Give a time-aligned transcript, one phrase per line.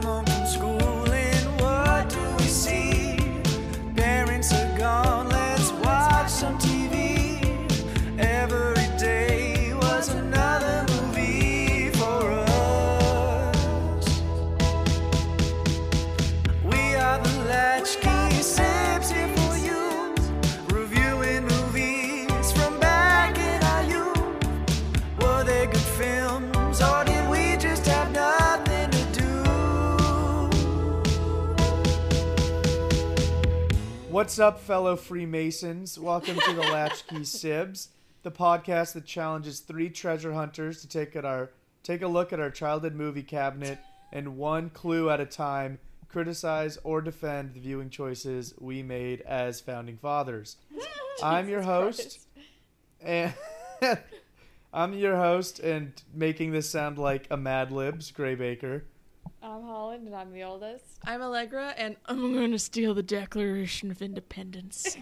[0.00, 0.27] come home
[34.18, 35.96] What's up, fellow Freemasons?
[35.96, 37.90] Welcome to the Latchkey Sibs,
[38.24, 41.50] the podcast that challenges three treasure hunters to take at our
[41.84, 43.78] take a look at our childhood movie cabinet
[44.12, 49.60] and one clue at a time criticize or defend the viewing choices we made as
[49.60, 50.56] founding fathers.
[51.22, 52.26] I'm your host,
[53.00, 53.32] and
[54.72, 58.82] I'm your host, and making this sound like a Mad Libs, Gray Baker.
[59.42, 60.84] I'm Holland and I'm the oldest.
[61.04, 64.96] I'm Allegra, and I'm going to steal the Declaration of Independence.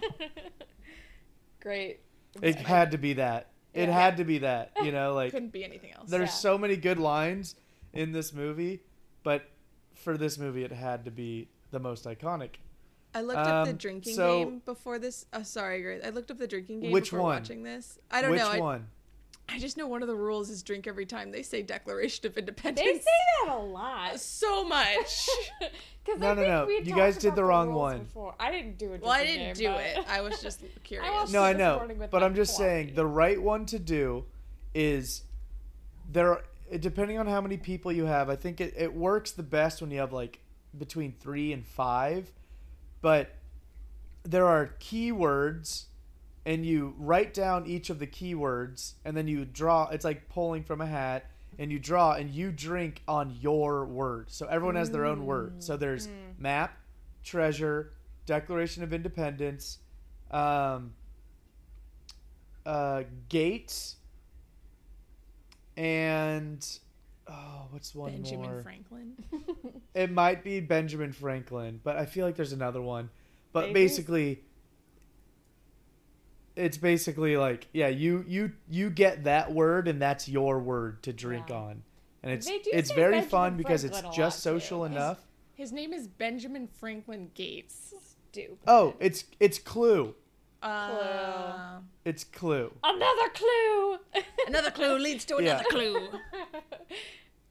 [1.61, 2.01] Great.
[2.43, 3.51] It had to be that.
[3.73, 3.93] It Yeah.
[3.99, 4.73] had to be that.
[4.83, 6.11] You know, like Couldn't be anything else.
[6.11, 6.35] There's Yeah.
[6.35, 7.55] so many good lines
[7.93, 8.83] in this movie,
[9.23, 9.51] but
[9.95, 12.57] for this movie, it had to be the most iconic.
[13.15, 15.25] I looked up the Um, drinking so- game before this.
[15.33, 16.03] Oh, sorry, Grace.
[16.05, 17.37] I looked up the drinking game Which before one?
[17.41, 17.99] watching this.
[18.11, 18.51] I don't Which know.
[18.51, 18.89] I, one?
[19.49, 22.37] I just know one of the rules is drink every time they say Declaration of
[22.37, 22.85] Independence.
[22.85, 24.19] They say that a lot.
[24.21, 25.29] so much.
[26.05, 26.91] Because No, I no, think no.
[26.91, 27.99] You guys did the wrong rules one.
[28.05, 28.35] Before.
[28.39, 29.03] I didn't do it.
[29.03, 29.99] well, I didn't do it.
[30.09, 31.13] I was just curious.
[31.13, 34.25] watched No, I know, but I'm just saying the right one to do
[34.73, 35.25] is
[36.13, 36.31] there.
[36.31, 36.45] Are,
[36.79, 39.91] depending on how many people you have, I think it, it works the best when
[39.91, 40.39] you have like
[40.79, 42.31] between three and five.
[43.03, 43.35] But
[44.23, 45.87] there are keywords,
[46.47, 49.89] and you write down each of the keywords, and then you draw.
[49.89, 54.31] It's like pulling from a hat, and you draw, and you drink on your word.
[54.31, 55.63] So everyone has their own word.
[55.63, 56.79] So there's map,
[57.25, 57.93] treasure,
[58.27, 59.79] Declaration of Independence,
[60.31, 60.93] um,
[62.65, 63.97] uh, Gates,
[65.77, 66.65] and
[67.27, 68.63] oh, what's one Benjamin more?
[68.63, 69.13] Franklin.
[69.95, 73.09] It might be Benjamin Franklin, but I feel like there's another one.
[73.55, 73.93] But Babies?
[73.93, 74.45] basically,
[76.57, 81.13] it's basically like yeah, you you you get that word, and that's your word to
[81.13, 81.57] drink Yeah.
[81.57, 81.83] on,
[82.23, 84.61] and it's it's very Benjamin fun because it's just lot, too.
[84.61, 85.21] social enough.
[85.55, 87.95] His name is Benjamin Franklin Gates.
[88.31, 88.59] Stupid.
[88.67, 90.15] Oh, it's it's Clue.
[90.63, 91.83] Uh, clue.
[92.05, 92.73] It's Clue.
[92.83, 93.99] Another clue.
[94.49, 95.61] another clue leads to Yeah.
[95.61, 96.09] another clue.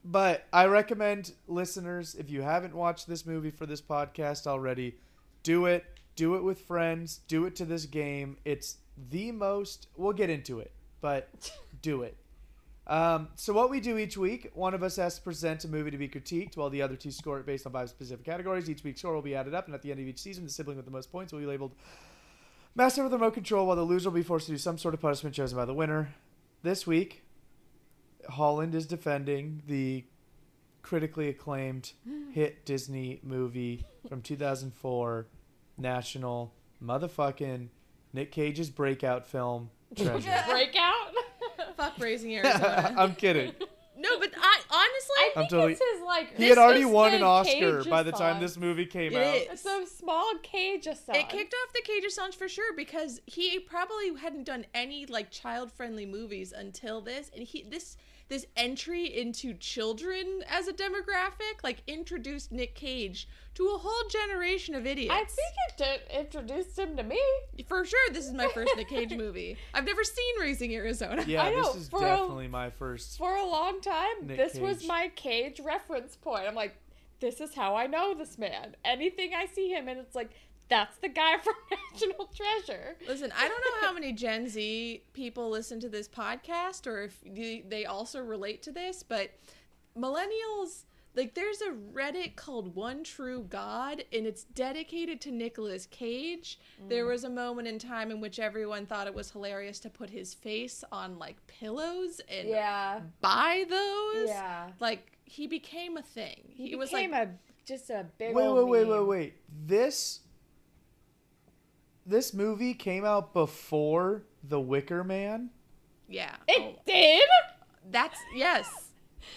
[0.07, 4.97] But I recommend listeners, if you haven't watched this movie for this podcast already,
[5.41, 5.83] do it.
[6.15, 7.21] Do it with friends.
[7.27, 8.37] Do it to this game.
[8.45, 8.77] It's
[9.09, 9.87] the most.
[9.95, 11.51] We'll get into it, but
[11.81, 12.17] do it.
[12.87, 15.89] Um, so what we do each week, one of us has to present a movie
[15.89, 18.69] to be critiqued, while the other two score it based on five specific categories.
[18.69, 20.51] Each week's score will be added up, and at the end of each season, the
[20.51, 21.75] sibling with the most points will be labeled
[22.75, 24.93] master of the remote control, while the loser will be forced to do some sort
[24.93, 26.13] of punishment chosen by the winner.
[26.61, 27.23] This week,
[28.29, 30.03] Holland is defending the
[30.81, 31.93] critically acclaimed
[32.33, 35.27] hit Disney movie from 2004,
[35.77, 37.69] national motherfucking
[38.15, 40.43] Nick Cage's breakout film, Treasure.
[40.49, 41.13] Breakout.
[41.77, 42.93] Fuck raising Arizona.
[42.97, 43.51] I'm kidding.
[43.97, 46.35] no, but I honestly, I I'm think totally- it's his like.
[46.37, 49.11] He had already is won the an Oscar Cage by the time this movie came
[49.13, 49.35] It out.
[49.35, 49.47] is.
[49.51, 50.97] It's a small cage of.
[51.09, 55.29] It kicked off the Cage songs for sure because he probably hadn't done any like
[55.31, 57.97] child friendly movies until this, and he this
[58.27, 64.75] this entry into children as a demographic like introduced Nick Cage to a whole generation
[64.75, 65.13] of idiots.
[65.13, 67.21] I think it did, introduced him to me.
[67.67, 69.57] for sure this is my first Nick Cage movie.
[69.73, 71.23] I've never seen Raising Arizona.
[71.27, 73.17] Yeah, I know, this is for a- definitely my first.
[73.17, 76.45] For a long time, Nick this was my cage reference point.
[76.47, 76.75] I'm like,
[77.19, 78.75] this is how I know this man.
[78.83, 80.31] Anything I see him and it's like,
[80.69, 81.53] that's the guy from
[81.93, 82.95] National Treasure.
[83.07, 87.19] Listen, I don't know how many Gen Z people listen to this podcast or if
[87.25, 89.31] they they also relate to this, but
[89.97, 90.83] millennials
[91.15, 96.59] like there's a Reddit called One True God and it's dedicated to Nicolas Cage.
[96.83, 96.89] Mm.
[96.89, 100.09] There was a moment in time in which everyone thought it was hilarious to put
[100.09, 102.99] his face on like pillows and Yeah.
[103.21, 104.27] buy those.
[104.27, 104.71] Yeah.
[104.81, 106.49] Like he became a thing.
[106.49, 107.29] He, He, was like a
[107.65, 109.33] just a big Wait, wait, old wait, wait, wait.
[109.65, 110.19] This
[112.05, 115.49] this movie came out before The Wicker Man.
[116.07, 116.35] yeah.
[116.47, 117.23] It Oh, did?
[117.91, 118.67] that's yes.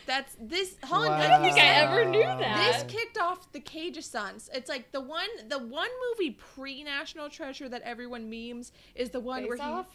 [0.05, 1.21] That's this Holland Wow.
[1.21, 2.83] I don't think I ever knew that.
[2.87, 4.51] This kicked off the Cage-a-sons.
[4.53, 9.21] It's like the one, the one movie pre National Treasure that everyone memes is the
[9.21, 9.87] one Face where Off?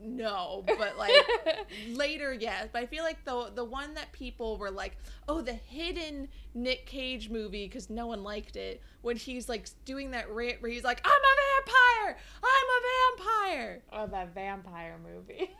[0.00, 1.12] No, but like
[1.88, 2.68] later, yes.
[2.72, 4.96] But I feel like the the one that people were like,
[5.28, 10.10] oh, the hidden Nick Cage movie because no one liked it when he's like doing
[10.10, 13.82] that rant where he's like, I'm a vampire, I'm a vampire.
[13.92, 15.50] Oh, that vampire movie.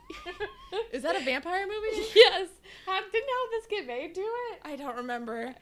[0.92, 2.06] Is that a vampire movie?
[2.14, 2.48] yes.
[2.86, 4.22] Have, didn't how this get made Do
[4.52, 4.60] it?
[4.64, 5.54] I don't remember.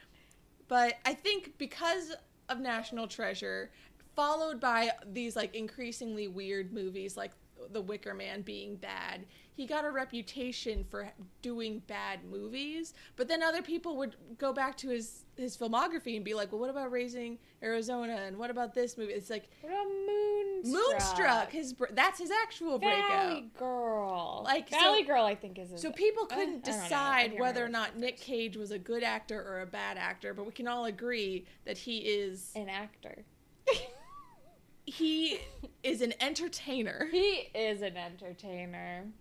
[0.68, 2.14] But I think because
[2.48, 3.70] of National Treasure,
[4.16, 7.32] followed by these like increasingly weird movies like
[7.72, 11.10] The Wicker Man being bad, he got a reputation for
[11.42, 12.94] doing bad movies.
[13.16, 16.60] But then other people would go back to his his filmography and be like, "Well,
[16.60, 18.14] what about Raising Arizona?
[18.26, 19.86] And what about this movie?" It's like What about
[20.64, 20.90] Moonstruck?
[20.90, 21.52] Moonstruck.
[21.52, 23.08] His that's his actual breakout.
[23.10, 24.42] Valley Girl.
[24.44, 25.70] Like, so- Valley Girl, I think is.
[25.70, 26.84] His, So people Uh, couldn't I don't know.
[26.84, 30.34] I decide whether or not Nick Cage was a good actor or a bad actor,
[30.34, 33.24] but we can all agree that he is an actor.
[34.90, 35.38] he
[35.82, 37.08] is an entertainer.
[37.10, 39.02] he is an entertainer.
[39.02, 39.12] And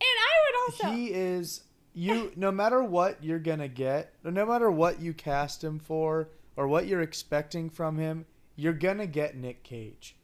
[0.00, 0.96] I would also.
[0.96, 1.62] he is
[1.94, 6.66] you no matter what you're gonna get no matter what you cast him for or
[6.66, 8.24] what you're expecting from him
[8.56, 10.16] you're gonna get nick cage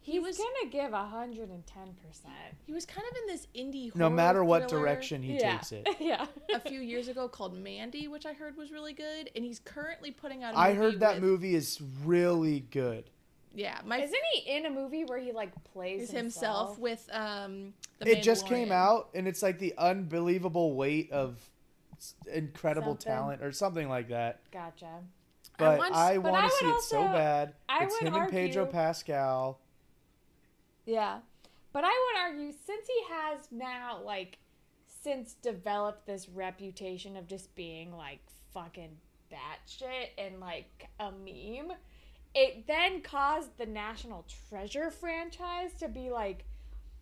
[0.00, 2.34] He's He was gonna give hundred and ten percent.
[2.66, 5.52] he was kind of in this indie no matter what thriller direction he yeah.
[5.52, 6.26] takes it yeah.
[6.52, 10.10] a few years ago called Mandy, which I heard was really good, and he's currently
[10.10, 10.54] putting out.
[10.54, 13.10] a i movie heard that with- movie is really good
[13.54, 17.74] Yeah, my Isn't he in a movie where he like plays is himself with um.
[17.98, 21.36] The it just came out and it's like the unbelievable weight of
[22.32, 23.12] incredible Something.
[23.12, 24.88] talent or something like that Gotcha.
[25.56, 28.08] but once- i, but want I to see would it so bad I it's would
[28.08, 29.60] him and pedro pascal
[30.84, 31.18] Yeah.
[31.72, 34.38] But I would argue since he has now like
[34.86, 38.20] since developed this reputation of just being like
[38.52, 38.96] fucking
[39.32, 41.72] batshit and like a meme,
[42.34, 46.44] it then caused the National Treasure franchise to be like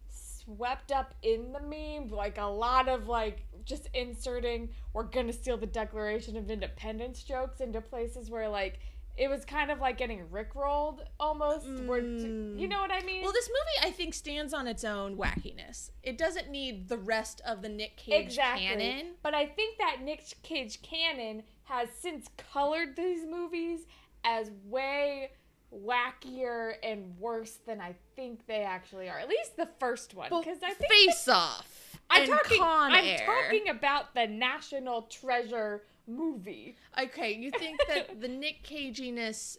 [0.08, 5.56] swept up in the meme, like a lot of like just inserting we're gonna steal
[5.56, 8.80] the Declaration of Independence jokes into places where like
[9.16, 11.66] it was kind of like getting rickrolled almost.
[11.84, 12.58] Where Mm.
[12.58, 13.22] you know what I mean?
[13.22, 15.90] Well, this movie I think stands on its own wackiness.
[16.02, 18.66] It doesn't need the rest of the Nick Cage exactly.
[18.66, 19.14] canon.
[19.22, 23.80] But I think that Nick Cage canon has since colored these movies
[24.24, 25.30] as way
[25.72, 29.18] wackier and worse than I think they actually are.
[29.18, 32.58] At least the first one, because I think Face Off I'm talking.
[32.58, 33.24] Con I'm Air.
[33.24, 36.76] talking about the National Treasure movie.
[37.00, 39.58] Okay, you think that the Nick Caginess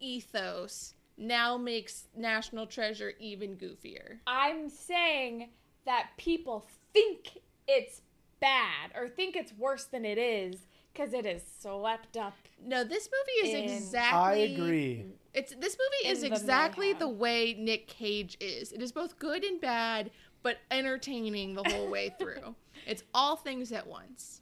[0.00, 4.18] ethos now makes National Treasure even goofier?
[4.26, 5.50] I'm saying
[5.84, 8.02] that people think it's
[8.40, 10.67] bad or think it's worse than it is
[10.98, 12.34] because it is swept up.
[12.64, 14.18] No, this movie is In- exactly.
[14.18, 16.98] i agree It's this movie is the exactly mayhem.
[16.98, 18.72] the way Nick Cage is.
[18.72, 20.10] It is both good and bad,
[20.42, 22.54] but entertaining the whole way through.
[22.86, 24.40] It's all things at once.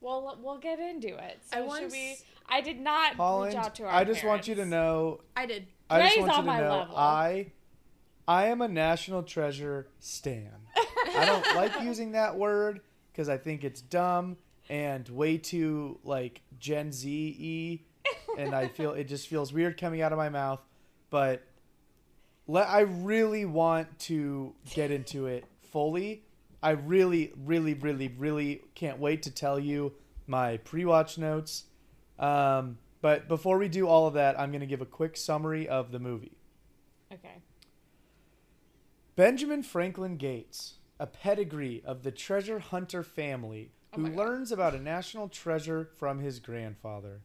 [0.00, 1.38] Well, we'll get into it.
[1.42, 2.16] So I should once- we?
[2.48, 5.44] I did not Holland, reach out to our I just want you to know I
[5.46, 5.66] did.
[5.90, 6.96] I just Ray's want you on to my know level.
[6.96, 7.52] I
[8.28, 10.50] I am a national treasure stan.
[11.16, 12.80] I don't like using that word
[13.12, 14.36] because I think it's dumb
[14.68, 20.02] and way too like Gen Z y, and I feel it just feels weird coming
[20.02, 20.60] out of my mouth.
[21.10, 21.42] But
[22.46, 26.24] le- I really want to get into it fully.
[26.62, 29.92] I really, really, really, really can't wait to tell you
[30.26, 31.64] my pre-watch notes.
[32.18, 35.68] Um, but before we do all of that, I'm going to give a quick summary
[35.68, 36.38] of the movie.
[37.12, 37.42] Okay.
[39.14, 44.80] Benjamin Franklin Gates, a pedigree of the treasure hunter family Oh who learns about a
[44.80, 47.20] national treasure from his grandfather.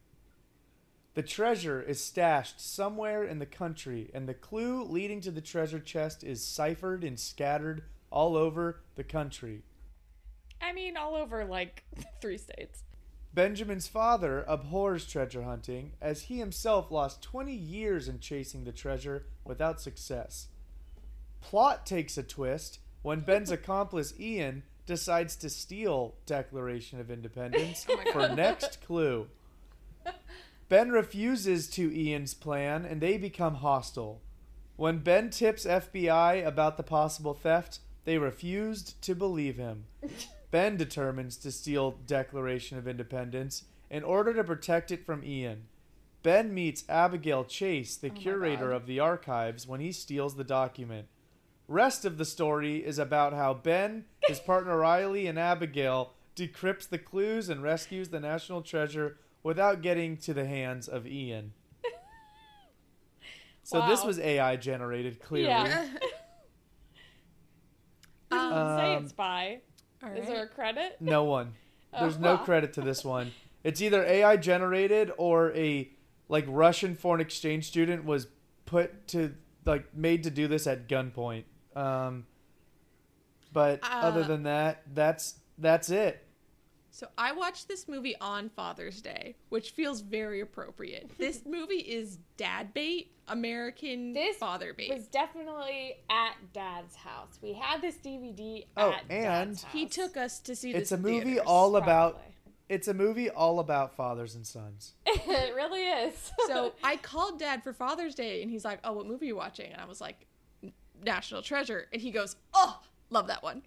[1.14, 5.80] The treasure is stashed somewhere in the country, and the clue leading to the treasure
[5.80, 9.62] chest is ciphered and scattered all over the country.
[10.60, 11.84] I mean, all over like
[12.22, 12.84] three states.
[13.34, 19.26] Benjamin's father abhors treasure hunting, as he himself lost 20 years in chasing the treasure
[19.44, 20.48] without success.
[21.40, 28.12] Plot takes a twist when Ben's accomplice Ian decides to steal Declaration of Independence Oh
[28.12, 29.28] for next clue.
[30.68, 34.20] Ben refuses to Ian's plan and they become hostile.
[34.76, 39.84] When Ben tips FBI about the possible theft, they refused to believe him.
[40.50, 45.64] Ben determines to steal Declaration of Independence in order to protect it from Ian.
[46.22, 51.08] Ben meets Abigail Chase, the Oh curator of the archives, when he steals the document.
[51.68, 56.98] Rest of the story is about how Ben, his partner Riley, and Abigail decrypts the
[56.98, 61.52] clues and rescues the national treasure without getting to the hands of Ian.
[63.64, 65.48] So this was AI generated, clearly.
[65.48, 65.86] Yeah.
[68.30, 69.60] doesn't say Um, it's by.
[70.02, 70.96] All Is there a credit?
[71.00, 71.52] No one.
[71.94, 72.44] Oh, There's no well.
[72.44, 73.32] credit to this one.
[73.64, 75.90] It's either AI generated or a
[76.30, 78.28] like Russian foreign exchange student was
[78.64, 79.34] put to
[79.66, 81.44] like made to do this at gunpoint.
[81.76, 82.24] Um,
[83.52, 86.26] but other Uh, than that, that's that's it.
[86.94, 91.10] So I watched this movie on Father's Day, which feels very appropriate.
[91.18, 94.92] This movie is dad bait, American This father bait.
[94.92, 97.38] was definitely at Dad's house.
[97.40, 99.72] We had this DVD Oh, at and Dad's house.
[99.72, 100.82] he took us to see this.
[100.82, 101.44] It's a movie theaters.
[101.46, 102.34] all about Probably.
[102.68, 104.92] it's a movie all about fathers and sons.
[105.06, 106.30] it really is.
[106.46, 109.36] So I called dad for Father's Day, and he's like, "Oh, what movie are you
[109.36, 110.26] watching?" And I was like,
[111.02, 112.80] "National Treasure," and he goes, "Oh,
[113.12, 113.62] love that one."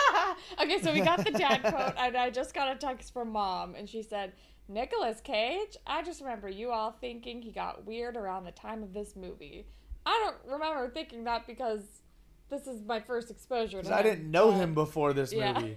[0.62, 3.74] okay, so we got the dad quote, and I just got a text from mom,
[3.74, 4.32] and she said,
[4.68, 8.92] Nicholas Cage, I just remember you all thinking he got weird around the time of
[8.94, 9.66] this movie.
[10.06, 11.82] I don't remember thinking that because
[12.50, 13.94] this is my first exposure to him.
[13.94, 15.52] I didn't know but- him before this Yeah.
[15.54, 15.76] movie.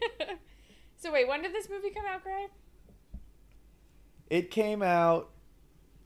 [0.97, 2.47] so wait, when did this movie come out, Gray?
[4.29, 5.29] It came out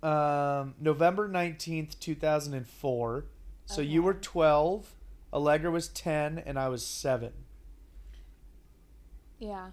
[0.04, 3.26] um, November 19th, 2004.
[3.66, 4.96] So you were 12,
[5.34, 7.32] Allegra was 10, and I was 7.
[9.40, 9.70] Yeah.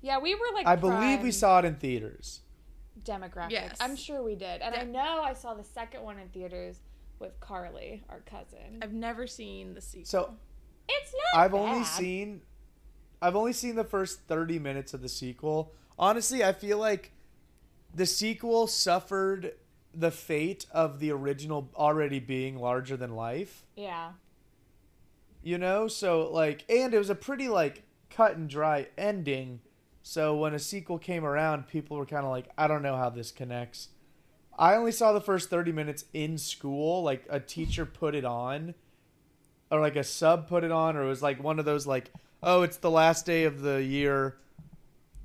[0.00, 2.40] Yeah, we were like I believe we saw it in theaters.
[3.04, 3.50] demographics.
[3.50, 3.76] Yes.
[3.80, 4.60] I'm sure we did.
[4.62, 6.78] And I know I saw the second one in theaters
[7.18, 8.80] with Carly, our cousin.
[8.82, 10.04] I've never seen the sequel.
[10.06, 10.34] So
[10.88, 12.42] It's not I've only seen
[13.22, 15.72] I've only seen the first 30 minutes of the sequel.
[15.98, 17.12] Honestly, I feel like
[17.94, 19.52] the sequel suffered
[19.94, 23.64] the fate of the original already being larger than life.
[23.76, 24.12] Yeah.
[25.44, 25.86] You know?
[25.86, 29.60] So like and it was a pretty like cut and dry ending.
[30.02, 33.10] So when a sequel came around people were kind of like i don't know how
[33.10, 33.88] this connects.
[34.56, 38.74] I only saw the first 30 minutes in school like a teacher put it on
[39.70, 42.10] or like a sub put it on or it was like one of those like
[42.42, 44.36] oh it's the last day of the year.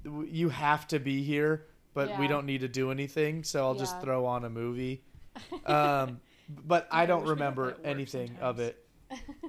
[0.03, 3.99] You have to be here but we don't need to do anything so i'll just
[4.01, 5.03] throw on a movie.
[5.65, 6.19] Um
[6.65, 8.83] but i I don't wish we had remember that at work anything of it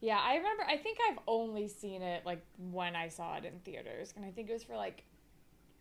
[0.00, 0.64] yeah, I remember.
[0.68, 4.30] I think I've only seen it like when I saw it in theaters, and I
[4.30, 5.04] think it was for like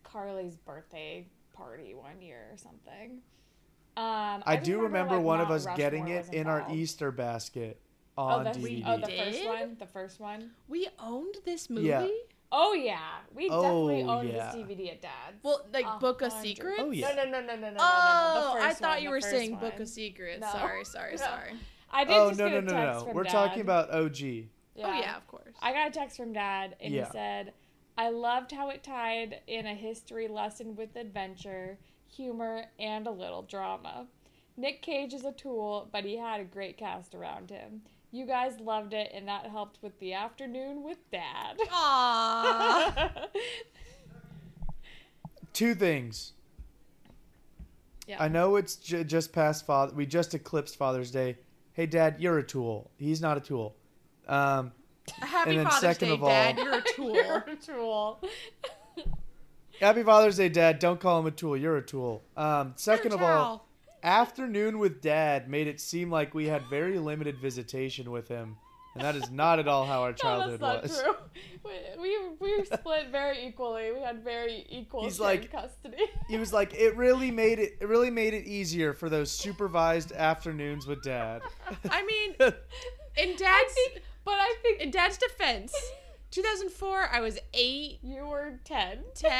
[0.03, 3.19] Carly's birthday party one year or something.
[3.97, 6.65] Um, I, just do remember, like, one of Mount us getting it was in our.
[6.71, 7.81] Easter basket
[8.15, 8.83] Oh, on the, DVD.
[8.85, 9.77] oh, the first one.
[9.79, 10.51] The first one.
[10.67, 11.87] we owned this movie.
[11.87, 12.07] Yeah.
[12.49, 12.99] Oh yeah,
[13.35, 14.51] we definitely Oh, owned yeah.
[14.53, 15.43] this DVD at Dad's.
[15.43, 16.79] Well, like A Book of Secrets.
[16.81, 17.09] Oh, yeah.
[17.13, 18.65] No, no, no, no, no, no, no, Oh, no, no.
[18.65, 19.59] I thought one, you were saying one.
[19.59, 20.39] Book of Secrets.
[20.41, 20.51] No.
[20.51, 21.17] Sorry, sorry, No.
[21.17, 21.53] sorry.
[21.91, 23.05] I did oh just no get no a no text no!
[23.05, 23.31] from We're Dad.
[23.31, 24.21] talking about OG.
[24.21, 25.55] Oh yeah, of course.
[25.61, 27.05] I got a text from dad and Yeah.
[27.05, 27.53] he said,
[27.97, 33.41] I loved how it tied in a history lesson with adventure, humor, and a little
[33.41, 34.05] drama.
[34.55, 37.81] Nick Cage is a tool, but he had a great cast around him.
[38.11, 41.57] You guys loved it, and that helped with the afternoon with dad.
[41.69, 43.27] Aww.
[45.53, 46.33] Two things.
[48.07, 48.17] yeah.
[48.21, 49.93] I know it's j- just past Father.
[49.95, 51.37] We just eclipsed Father's Day.
[51.77, 52.89] Hey, Dad, you're a tool.
[52.97, 53.75] He's not a tool.
[54.27, 54.71] Um,
[55.19, 56.57] Happy And then Father's second Day, of all- Dad.
[56.57, 57.13] You're a tool.
[57.13, 58.21] You're a tool.
[59.79, 60.79] happy Father's Day, Dad.
[60.79, 61.55] Don't call him a tool.
[61.55, 62.23] You're a tool.
[62.35, 63.67] Um, second of all,
[64.01, 68.57] afternoon with Dad made it seem like we had very limited visitation with him,
[68.97, 71.03] and that is not at all how our No, childhood that's was.
[71.03, 71.15] not true.
[72.01, 73.91] We, we, we split very equally.
[73.91, 75.97] We had very equal He's like- custody.
[76.29, 77.77] He was like, it really made it.
[77.81, 81.41] It really made it easier for those supervised afternoons with Dad.
[81.89, 82.53] I mean, in
[83.29, 85.73] I Dad's think, but I think in Dad's defense,
[86.31, 88.99] 2004, I was 8, you were 10.
[89.15, 89.31] 10.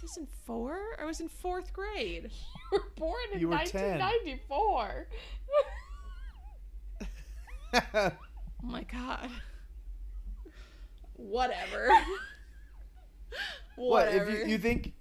[0.00, 0.78] 2004?
[1.00, 2.30] I was in fourth grade.
[2.72, 5.06] You were born in You were 1994.
[8.64, 9.28] Oh my god.
[11.16, 11.88] Whatever.
[13.76, 14.30] what Whatever.
[14.30, 14.92] if you, you think?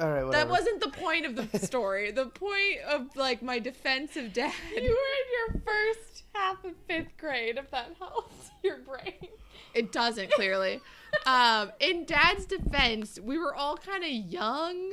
[0.00, 0.30] All right, whatever.
[0.32, 2.10] that wasn't the point of the story.
[2.12, 4.52] the point of like my defense of dad.
[4.74, 9.28] you were in your first half of fifth grade, if that helps your brain.
[9.74, 10.80] It doesn't clearly.
[11.26, 14.92] um, in Dad's defense, we were all kind of young,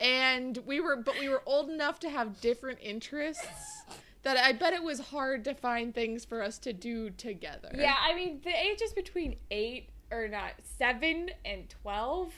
[0.00, 3.44] and we were, but we were old enough to have different interests.
[4.26, 7.70] That I bet it was hard to find things for us to do together.
[7.72, 12.32] Yeah, I mean, the ages between 8 or not, 7 and 12,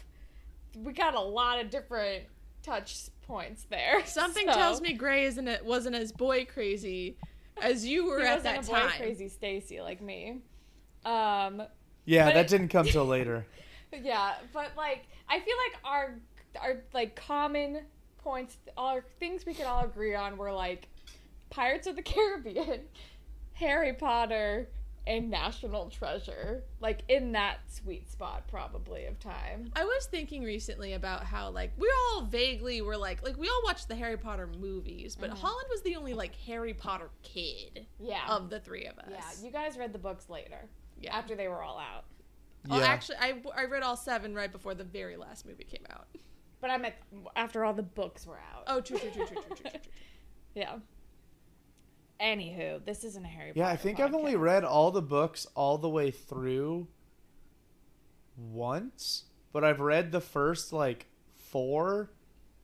[0.82, 2.24] we got a lot of different
[2.62, 4.02] touch points there.
[4.04, 7.16] Something So- tells me Gray isn't it wasn't as boy crazy
[7.62, 8.98] as you were he at wasn't that a boy time.
[8.98, 10.42] crazy Stacy like me.
[11.06, 11.62] Um,
[12.04, 13.46] yeah, that it- didn't come till later.
[14.02, 16.14] Yeah, but like I feel like our
[16.60, 17.80] our like common
[18.18, 20.86] points, all things we could all agree on were like
[21.50, 22.82] Pirates of the Caribbean,
[23.54, 24.68] Harry Potter,
[25.06, 26.62] a national treasure.
[26.80, 29.70] Like in that sweet spot probably of time.
[29.74, 33.62] I was thinking recently about how like we all vaguely were like like we all
[33.64, 35.38] watched the Harry Potter movies, but mm-hmm.
[35.38, 38.26] Holland was the only like Harry Potter kid Yeah.
[38.28, 39.08] of the three of us.
[39.10, 40.68] yeah, you guys read the books later.
[41.00, 41.16] Yeah.
[41.16, 42.04] After they were all out.
[42.68, 42.86] Well, Yeah.
[42.86, 46.08] actually, I, I read all seven right before the very last movie came out.
[46.60, 46.96] But I meant
[47.36, 48.64] after all the books were out.
[48.66, 49.70] Oh, true, true, true, true, true, true, true.
[49.70, 49.80] true.
[50.54, 50.78] Yeah.
[52.20, 53.58] Anywho, this isn't a Harry Potter.
[53.58, 53.74] Yeah, Potter.
[53.74, 56.88] I think I've only read all the books all the way through
[58.36, 61.06] once, but I've read the first like
[61.50, 62.10] four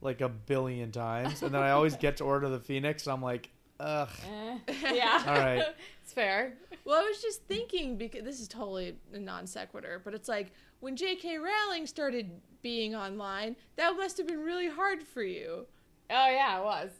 [0.00, 3.14] like a billion times, and then I always get to Order of the Phoenix, and
[3.14, 3.48] I'm like,
[3.80, 4.10] ugh.
[4.28, 4.58] Eh,
[4.92, 5.22] yeah.
[5.26, 5.64] All right.
[6.02, 6.54] it's fair.
[6.84, 10.52] Well, I was just thinking because this is totally a non sequitur, but it's like
[10.80, 11.38] when J.K.
[11.38, 12.30] Rowling started
[12.60, 15.66] being online, that must have been really hard for you.
[16.10, 16.90] Oh yeah, it was.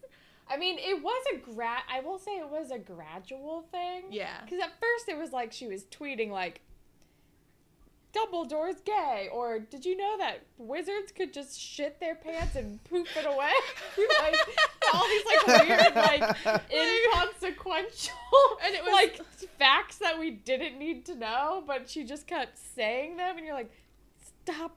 [0.49, 1.83] I mean, it was a grad.
[1.91, 4.05] I will say it was a gradual thing.
[4.11, 4.41] Yeah.
[4.45, 6.61] Because at first it was like she was tweeting like,
[8.13, 13.09] "Dumbledore's gay," or "Did you know that wizards could just shit their pants and poop
[13.17, 13.53] it away?"
[14.21, 14.37] like
[14.93, 16.37] all these like weird, like
[16.71, 18.15] inconsequential,
[18.65, 19.21] And it was- like
[19.59, 23.55] facts that we didn't need to know, but she just kept saying them, and you're
[23.55, 23.73] like,
[24.45, 24.77] "Stop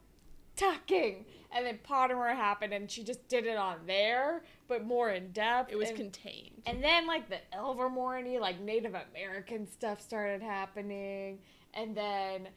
[0.55, 5.31] talking." And then Pottermore happened, and she just did it on there, but more in
[5.31, 5.71] depth.
[5.71, 6.61] It was and- contained.
[6.65, 11.39] and then like the Ilvermorny, like Native American stuff started happening,
[11.73, 12.47] and then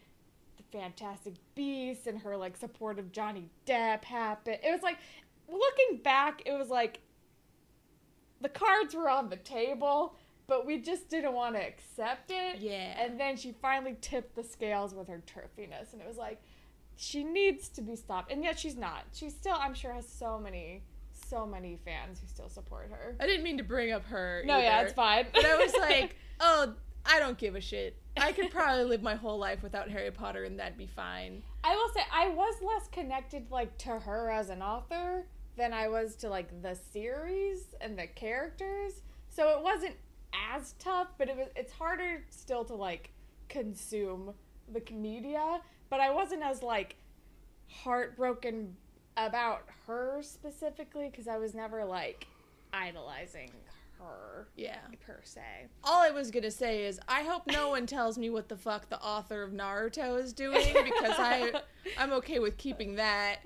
[0.56, 4.58] the Fantastic Beasts and her like support of Johnny Depp happened.
[4.62, 4.98] It was like
[5.48, 7.00] looking back, it was like
[8.40, 10.14] the cards were on the table,
[10.46, 12.58] but we just didn't want to accept it.
[12.58, 13.00] Yeah.
[13.04, 16.40] And then she finally tipped the scales with her turfiness, and it was like
[16.96, 19.04] she needs to be stopped, and yet she's not.
[19.14, 20.82] She still, I'm sure, has so many,
[21.30, 23.16] so many fans who still support her.
[23.20, 24.42] I didn't mean to bring up her.
[24.44, 25.26] No, yeah, either, it's fine.
[25.32, 26.74] But I was like, oh,
[27.06, 27.96] I don't give a shit.
[28.16, 31.42] I could probably live my whole life without Harry Potter, and that'd be fine.
[31.62, 35.88] I will say I was less connected like to her as an author than I
[35.88, 39.02] was to like the series and the characters.
[39.28, 39.94] So it wasn't
[40.52, 43.12] as tough, but it was it's harder still to like
[43.48, 44.34] consume
[44.72, 46.96] the media, but I wasn't as like
[47.68, 48.76] heartbroken
[49.26, 52.26] about her specifically cuz I was never like
[52.72, 53.50] idolizing
[53.98, 54.78] her Yeah.
[55.06, 55.42] per se.
[55.84, 58.88] All I was gonna say is, I hope no one tells me what the fuck
[58.88, 61.52] the author of Naruto is doing because I,
[61.98, 63.40] I'm okay with keeping that.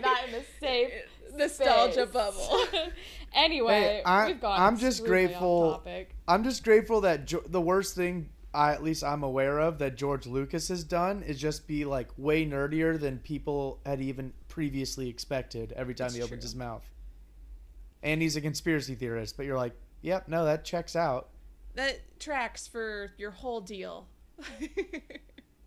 [0.00, 0.92] Not in a safe
[1.34, 2.64] nostalgia bubble.
[3.32, 6.14] anyway, Hey, I- we've gone I'm just grateful- topic.
[6.28, 9.96] I'm just grateful that jo- the worst thing I at least I'm aware of that
[9.96, 15.08] George Lucas has done is just be like way nerdier than people had even previously
[15.08, 16.48] expected every time It's he opens true.
[16.48, 16.82] his mouth.
[18.02, 21.28] And he's a conspiracy theorist, but you're like, yep, no, that checks out.
[21.74, 24.08] that tracks for your whole deal.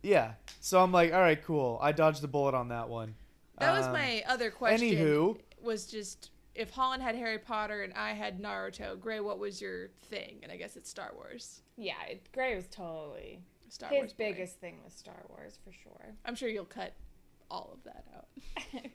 [0.04, 0.32] Yeah.
[0.62, 1.78] So I'm like, all right, cool.
[1.80, 3.14] I dodged the bullet on that one.
[3.60, 4.90] That was Um, my other question.
[4.90, 9.62] Anywho, was just if Holland had Harry Potter and I had Naruto, Gray, what was
[9.62, 10.40] your thing?
[10.42, 11.62] And I guess it's Star Wars.
[11.78, 14.14] Yeah, it, Gray was totally Star his Wars.
[14.14, 14.18] boy.
[14.34, 16.16] biggest thing was Star Wars for sure.
[16.26, 16.94] I'm sure you'll cut
[17.52, 18.28] all of that out.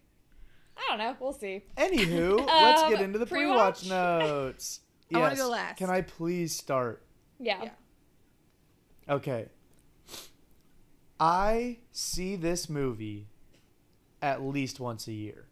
[0.79, 1.17] I don't know.
[1.21, 1.63] We'll see.
[1.77, 3.89] anywho, let's Um, get into the pre-watch, pre-watch?
[3.89, 4.81] notes.
[5.15, 5.39] I wanna Yes.
[5.43, 5.77] go last.
[5.79, 7.05] Can I please start?
[7.39, 7.63] Yeah.
[7.65, 7.71] Yeah.
[9.15, 9.49] Okay.
[11.19, 13.29] I see this movie
[14.21, 15.47] at least once a year.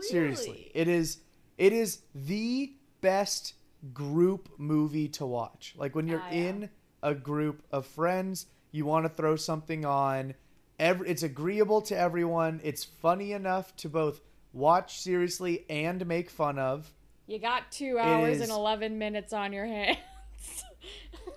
[0.00, 0.70] Seriously.
[0.74, 1.18] It is
[1.58, 3.54] it is the best
[3.94, 5.74] group movie to watch.
[5.76, 6.48] Like when you're Ah, yeah.
[6.48, 6.70] in
[7.02, 10.34] a group of friends, you want to throw something on.
[10.80, 12.60] Every, it's agreeable to everyone.
[12.64, 14.22] It's funny enough to both
[14.54, 16.90] watch seriously and make fun of.
[17.26, 19.98] You got two hours is- and eleven minutes on your hands.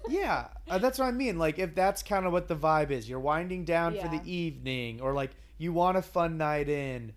[0.10, 1.38] Yeah, uh, that's what I mean.
[1.38, 5.00] Like, if that's kind of what the vibe is, you're winding down for the evening,
[5.00, 7.14] or like you want a fun night in,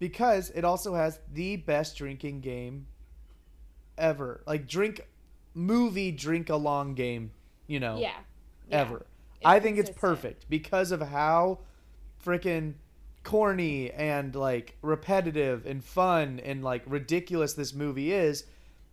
[0.00, 2.86] because it also has the best drinking game
[3.96, 4.42] ever.
[4.48, 5.06] Like, drink
[5.54, 7.30] movie drink along game,
[7.68, 8.14] you know, yeah.
[8.68, 8.80] Yeah.
[8.80, 9.06] ever.
[9.44, 11.60] I think it's perfect because of how
[12.24, 12.74] freaking
[13.22, 18.44] corny and like repetitive and fun and like ridiculous this movie is.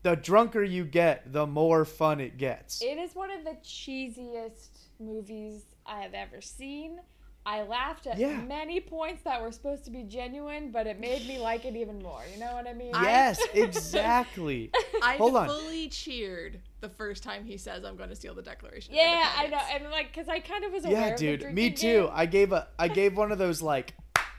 [0.03, 2.81] The drunker you get, the more fun it gets.
[2.81, 6.99] It is one of the cheesiest movies I have ever seen.
[7.45, 8.39] I laughed at Yeah.
[8.41, 11.99] many points that were supposed to be genuine, but it made me like it even
[12.01, 12.21] more.
[12.31, 12.91] You know what I mean?
[12.93, 14.69] Yes, exactly.
[15.01, 15.47] I Hold on.
[15.47, 19.31] fully cheered the first time he says, "I'm going to steal the Declaration." of yeah,
[19.37, 21.53] I know, and like, cause I kind of was aware Yeah, of the dude.
[21.53, 22.03] Me too.
[22.03, 22.09] game.
[22.13, 23.93] I gave a I gave one of those like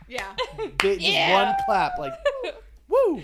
[0.09, 0.35] Yeah.
[0.79, 1.33] bit, just Yeah.
[1.47, 2.13] one clap, like
[2.89, 3.23] woo.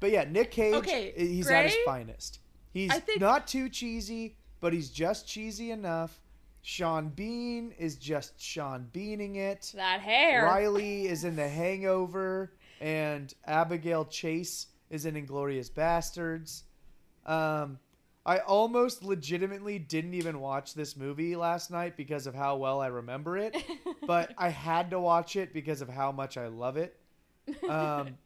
[0.00, 2.40] But yeah, Nick Cage, Okay, he's at his finest.
[2.72, 6.20] He's I think- not too cheesy, but he's just cheesy enough.
[6.66, 9.70] Sean Bean is just Sean Beaning it.
[9.74, 10.44] That hair.
[10.44, 16.62] Riley is in The Hangover, and Abigail Chase is in Inglourious Basterds.
[17.30, 17.78] Um,
[18.24, 22.86] I almost legitimately didn't even watch this movie last night because of how well I
[22.86, 23.54] remember it,
[24.06, 26.98] but I had to watch it because of how much I love it.
[27.68, 28.16] Um,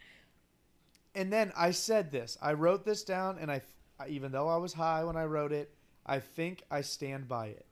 [1.17, 2.39] and then I said this.
[2.41, 3.63] I wrote this down, and I,
[4.07, 5.75] even though I was high when I wrote it,
[6.07, 7.67] I think I stand by it.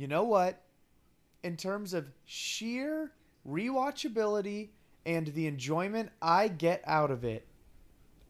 [0.00, 0.62] You know what?
[1.42, 3.12] In terms of sheer
[3.46, 4.70] rewatchability
[5.04, 7.46] and the enjoyment I get out of it,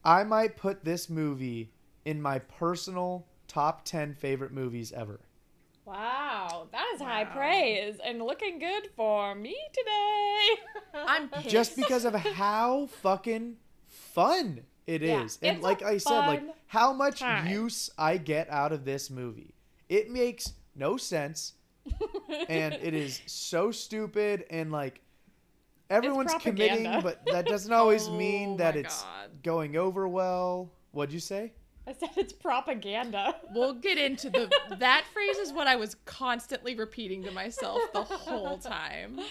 [0.03, 1.71] I might put this movie
[2.03, 5.21] in my personal top 10 favorite movies ever.
[5.85, 10.47] Wow, that is high praise and looking good for me today.
[11.07, 11.47] I'm pissed.
[11.47, 13.55] Just because of how fucking
[13.87, 15.39] fun it Yeah, is.
[15.41, 17.47] And like I said, like how much time.
[17.47, 19.55] use I get out of this movie.
[19.87, 21.53] It makes no sense
[22.49, 25.01] and it is so stupid and like
[25.89, 29.29] everyone's committing but that doesn't always Oh mean that it's God.
[29.43, 30.69] going over well.
[30.91, 31.53] What'd you say?
[31.87, 33.35] I said it's propaganda.
[33.55, 34.51] We'll get into the.
[34.77, 39.19] That phrase is what I was constantly repeating to myself the whole time.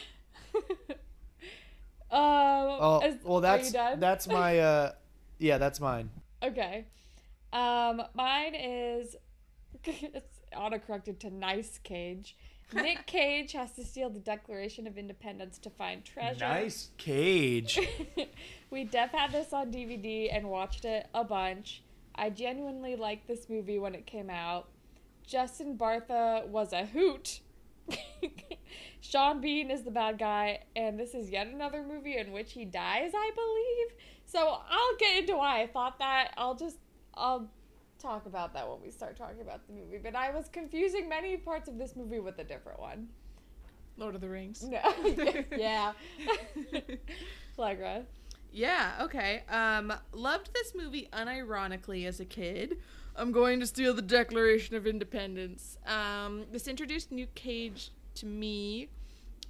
[2.13, 4.93] Um, Oh, is- well that's that's my uh
[5.39, 6.11] yeah, that's mine.
[6.43, 6.87] Okay.
[7.53, 9.15] Um, mine is
[9.85, 12.37] it's autocorrected to Nice Cage.
[12.73, 16.41] Nick Cage has to steal the Declaration of Independence to find treasure.
[16.41, 17.81] Nice cage.
[18.71, 21.83] we def had this on DVD and watched it a bunch.
[22.15, 24.69] I genuinely liked this movie when it came out.
[25.27, 27.41] Justin Bartha was a hoot.
[29.01, 32.65] Sean Bean is the bad guy, and this is yet another movie in which he
[32.65, 34.01] dies, I believe.
[34.27, 36.33] So I'll get into why I thought that.
[36.37, 36.79] I'll just
[37.15, 37.51] I'll
[38.01, 39.99] talk about that when we start talking about the movie.
[40.03, 43.09] But I was confusing many parts of this movie with a different one.
[43.97, 44.63] Lord of the Rings.
[44.63, 44.81] No,
[45.57, 45.93] yeah,
[47.59, 48.05] Flagra.
[48.53, 49.43] Yeah, okay.
[49.49, 52.79] Um, loved this movie unironically as a kid.
[53.15, 55.77] I'm going to steal the Declaration of Independence.
[55.87, 58.89] Um, this introduced Luke Cage to me.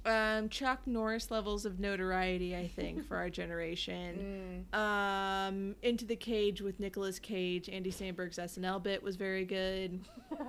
[0.05, 4.65] Um, Chuck Norris levels of notoriety, I think, for our generation.
[4.73, 9.99] Um, Into the Cage with Nicolas Cage, Andy Samberg's SNL bit was very good.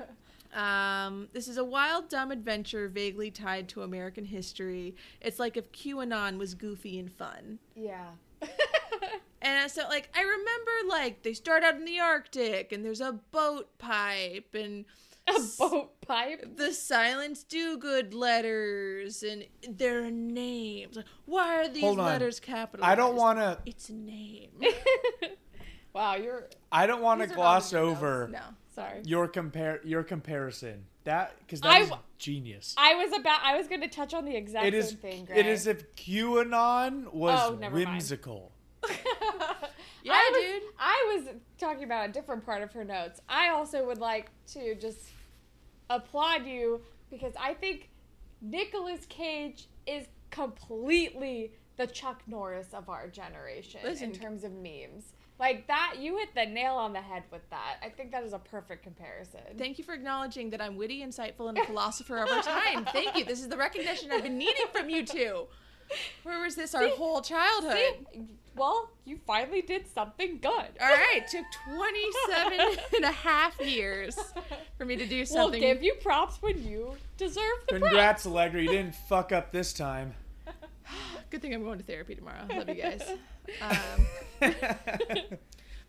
[0.54, 4.94] Um, this is a wild, dumb adventure vaguely tied to American history.
[5.22, 7.58] It's like if QAnon was goofy and fun.
[7.74, 8.08] Yeah.
[9.44, 13.12] And so, like, I remember, like, they start out in the Arctic, and there's a
[13.32, 14.84] boat pipe, and
[15.36, 16.56] a boat pipe.
[16.56, 20.98] the Silence Dogood letters, and their names.
[21.26, 22.06] Why are these Hold on.
[22.06, 22.90] letters capitalized?
[22.90, 24.50] I don't want to It's a name.
[25.94, 28.40] wow, you're I don't want to These are gloss not the over no.
[28.74, 29.02] sorry.
[29.04, 30.84] your compare your comparison.
[31.04, 32.74] That cuz that I is w- genius.
[32.78, 33.40] I was about.
[33.42, 35.22] I was going to touch on the exact It is same thing.
[35.22, 35.48] it Gray.
[35.50, 37.88] is if QAnon was Oh, never mind.
[37.90, 38.52] whimsical.
[40.04, 40.62] Yeah, I was, dude.
[40.80, 43.20] I was talking about a different part of her notes.
[43.28, 44.98] I also would like to just
[45.90, 47.90] applaud you because I think
[48.40, 54.10] Nicolas Cage is completely the Chuck Norris of our generation Listen.
[54.10, 55.12] in terms of memes.
[55.38, 57.76] Like that, you hit the nail on the head with that.
[57.82, 59.40] I think that is a perfect comparison.
[59.58, 62.84] Thank you for acknowledging that I'm witty, insightful, and a philosopher of our time.
[62.92, 63.24] Thank you.
[63.24, 65.46] This is the recognition I've been needing from you two.
[66.22, 68.06] Where was this our See- whole childhood?
[68.12, 68.20] See,
[68.56, 70.50] well, you finally did something good.
[70.80, 74.16] All right, took 27 and a half years
[74.78, 75.38] for me to do something.
[75.38, 75.60] We'll something.
[75.60, 77.82] give you props when you deserve the props.
[77.84, 78.62] Congrats, Allegra.
[78.62, 80.14] You didn't fuck up this time.
[81.30, 82.46] Good thing I'm going to therapy tomorrow.
[82.50, 83.02] Love you guys.
[83.60, 84.06] Um,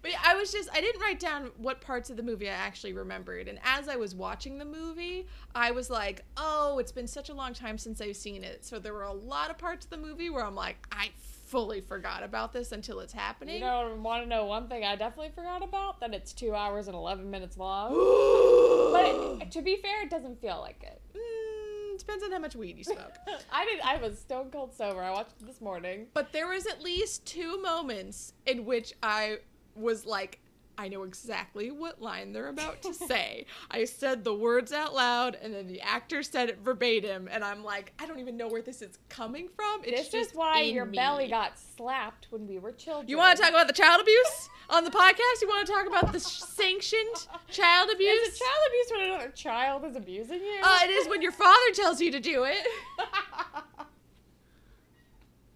[0.01, 2.53] but yeah, I was just, I didn't write down what parts of the movie I
[2.53, 3.47] actually remembered.
[3.47, 7.33] And as I was watching the movie, I was like, oh, it's been such a
[7.33, 8.65] long time since I've seen it.
[8.65, 11.11] So there were a lot of parts of the movie where I'm like, I
[11.53, 13.57] fully forgot about this until it's happening.
[13.57, 15.99] You know, want to know one thing I definitely forgot about?
[15.99, 17.91] That it's two hours and 11 minutes long.
[18.91, 20.99] but it, to be fair, it doesn't feel like it.
[21.15, 23.13] Mm, depends on how much weed you smoke.
[23.51, 23.79] I did.
[23.81, 25.03] I was stone cold sober.
[25.03, 26.07] I watched it this morning.
[26.15, 29.37] But there was at least two moments in which I
[29.75, 30.39] was like,
[30.77, 33.45] I know exactly what line they're about to say.
[33.69, 37.63] I said the words out loud, and then the actor said it verbatim, and I'm
[37.63, 39.81] like, I don't even know where this is coming from.
[39.83, 40.97] It's This just is why your me.
[40.97, 43.07] belly got slapped when we were children.
[43.07, 45.41] You want to talk about the child abuse on the podcast?
[45.41, 48.27] You want to talk about the sanctioned child Is abuse?
[48.27, 50.59] it child abuse when another child is abusing you?
[50.63, 52.57] uh, it is when your father tells you to do it.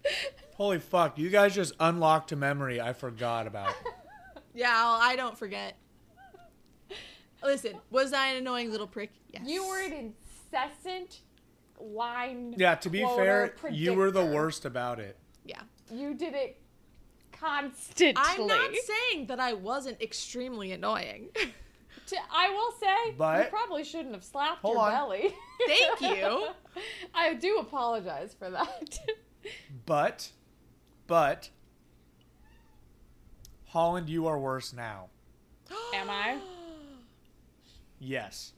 [0.56, 1.18] Holy fuck!
[1.18, 3.74] You guys just unlocked a memory I forgot about.
[4.58, 5.76] Yeah, well, I don't forget.
[7.44, 9.12] Listen, was I an annoying little prick?
[9.32, 9.42] Yes.
[9.46, 11.20] you were an incessant
[11.80, 12.54] line.
[12.56, 15.16] Yeah, to be quoter fair, you were the worst about it.
[15.44, 15.60] Yeah.
[15.92, 16.60] You did it
[17.30, 18.14] constantly.
[18.16, 21.28] I'm not saying that I wasn't extremely annoying.
[22.08, 24.90] To, I will say, you probably shouldn't have slapped your on.
[24.90, 25.34] belly.
[25.66, 26.48] Thank you.
[27.14, 28.98] I do apologize for that.
[29.86, 30.30] But,
[31.06, 31.50] but,
[33.78, 35.06] Holland, you are worse now.
[35.94, 36.36] Am I?
[38.00, 38.52] Yes.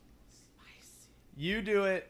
[1.37, 2.09] You do it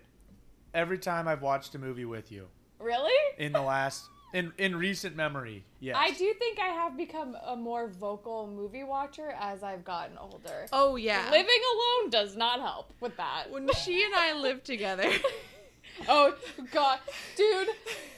[0.74, 2.46] every time I've watched a movie with you
[2.78, 3.10] Really?
[3.36, 5.64] in the last in in recent memory.
[5.80, 5.96] Yes.
[5.98, 10.66] I do think I have become a more vocal movie watcher as I've gotten older.
[10.72, 11.28] Oh yeah.
[11.32, 13.50] Living alone does not help with that.
[13.50, 15.10] when she and I lived together.
[16.08, 16.34] oh
[16.72, 16.98] god,
[17.36, 17.68] dude,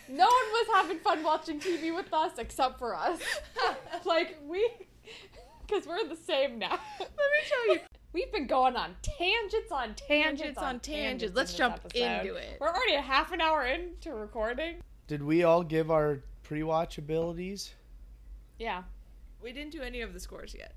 [0.08, 3.20] no one was having fun watching TV with us except for us.
[4.04, 4.68] like we,
[5.66, 6.78] because we're the same now.
[7.00, 7.80] Let me tell you.
[8.12, 11.30] We've been going on tangents on tangents, Tangents on on tangents.
[11.30, 11.98] in Let's this jump episode.
[12.20, 12.58] into it.
[12.60, 14.76] We're already a half an hour into recording.
[15.06, 17.72] Did we all give our pre-watch abilities?
[18.58, 18.82] Yeah.
[19.42, 20.74] We didn't do any of the scores yet.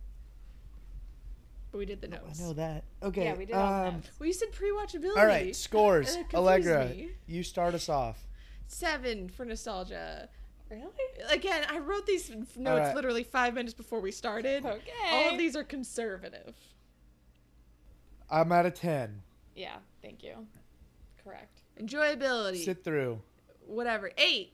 [1.75, 2.39] But we did the notes.
[2.39, 2.85] I know that.
[3.03, 3.25] Okay.
[3.25, 4.09] Yeah, we did all the um, notes.
[4.17, 5.17] Well, you said pre-watchability.
[5.17, 6.15] All right, scores.
[6.15, 7.09] And it confused Allegra, me.
[7.27, 8.29] you start us off.
[8.67, 10.29] Seven for nostalgia.
[10.71, 10.85] Really?
[11.29, 12.95] Again, I wrote these notes right.
[12.95, 14.65] literally five minutes before we started.
[14.65, 14.79] Okay.
[15.11, 16.55] All of these are conservative.
[18.31, 19.21] I'm at a 10.
[19.53, 19.75] Yeah.
[20.01, 20.47] Thank you.
[21.21, 21.59] Correct.
[21.77, 22.63] Enjoyability.
[22.63, 23.19] Sit through.
[23.67, 24.11] whatever.
[24.17, 24.53] Eight.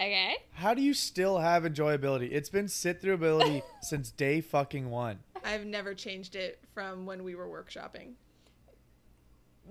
[0.00, 0.34] Okay.
[0.54, 2.30] How do you still have enjoyability?
[2.32, 5.20] It's been sit through ability since day fucking one.
[5.44, 8.12] I've never changed it from when we were workshopping.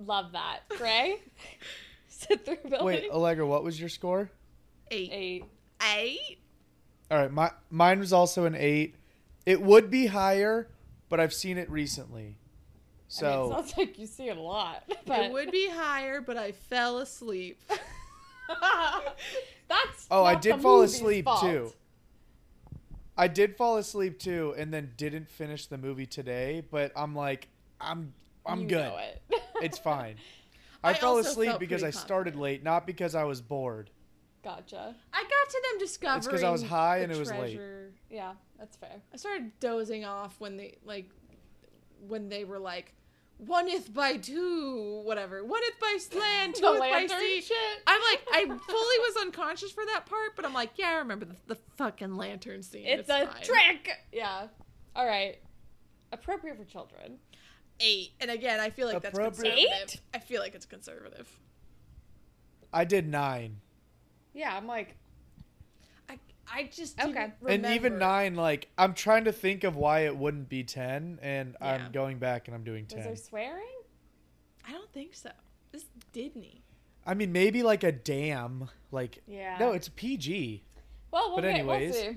[0.05, 0.62] Love that.
[0.77, 1.17] Gray.
[2.07, 2.86] Sit through ability.
[2.86, 4.29] Wait, Allegra, what was your score?
[4.91, 5.09] Eight.
[5.12, 5.45] Eight.
[5.95, 6.39] Eight?
[7.12, 8.95] All right, my mine was also an 8.
[9.45, 10.69] It would be higher,
[11.09, 12.21] but I've seen it recently.
[12.21, 12.36] I mean,
[13.07, 14.83] So, it sounds like you see it a lot.
[15.05, 17.62] But It would be higher, but I fell asleep.
[19.67, 20.07] That's.
[20.09, 21.41] Oh, I did the fall asleep, fault.
[21.41, 21.73] too.
[23.17, 27.47] I did fall asleep too and then didn't finish the movie today, but I'm like
[27.80, 28.13] I'm
[28.45, 28.89] I'm You good.
[28.91, 29.21] know it.
[29.62, 30.15] It's fine.
[30.84, 33.89] I, I fell asleep because I started late, not because I was bored.
[34.43, 34.93] gotcha.
[35.13, 36.30] I got to them discovering.
[36.36, 37.38] 'cause I was high and it was late.
[37.56, 37.93] treasure.
[38.10, 39.02] Yeah, that's fair.
[39.13, 41.10] I started dozing off when they like
[42.08, 42.93] when they were like
[43.41, 45.41] oneth by two, whatever.
[45.41, 47.41] Oneth by land, The twoeth by lantern sea.
[47.41, 47.58] shit.
[47.88, 51.26] I'm like, I fully was unconscious for that part, but I'm like, yeah, I remember
[51.26, 52.86] the, the fucking lantern scene.
[52.86, 53.43] It's, a fine.
[53.43, 53.89] trick.
[54.12, 54.48] Yeah.
[54.96, 55.38] All right.
[56.12, 57.17] Appropriate for children.
[57.80, 59.56] Eight, and again, I feel like that's Appropriate.
[59.58, 60.00] Eight?
[60.13, 61.28] I feel like it's conservative.
[62.72, 63.58] I did 9.
[64.34, 64.96] Yeah, I'm like,
[66.51, 67.32] I I just Okay.
[67.45, 71.19] didn't And even 9 like I'm trying to think of why it wouldn't be 10
[71.21, 71.67] and Yeah.
[71.67, 73.03] I'm going back and I'm doing was 10.
[73.03, 73.63] there swearing?
[74.67, 75.32] I don't think so.
[75.71, 76.62] This is Disney.
[77.06, 79.58] I mean maybe like a dam like Yeah.
[79.60, 80.63] No, it's PG.
[81.12, 82.15] Well, we'll but anyways, we'll.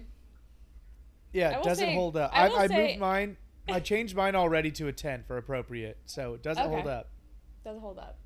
[1.33, 2.31] Yeah, it doesn't say- hold up.
[2.33, 3.37] I I, will I, say- moved mine.
[3.69, 5.99] I changed mine already to a 10 for appropriate.
[6.07, 7.11] So it doesn't hold up.
[7.65, 8.17] Doesn't hold up.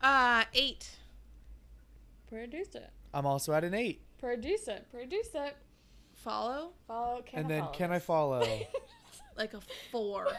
[0.00, 0.88] Uh, eight.
[2.28, 2.90] Produce it.
[3.12, 4.00] I'm also at an 8.
[4.22, 4.86] Produce it.
[4.92, 5.56] Produce it.
[6.14, 7.22] Follow Follow.
[7.26, 8.58] Can and I then follow can I follow?
[9.36, 10.28] like a four.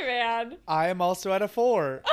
[0.00, 0.56] hey man.
[0.66, 2.02] I am also at a 4.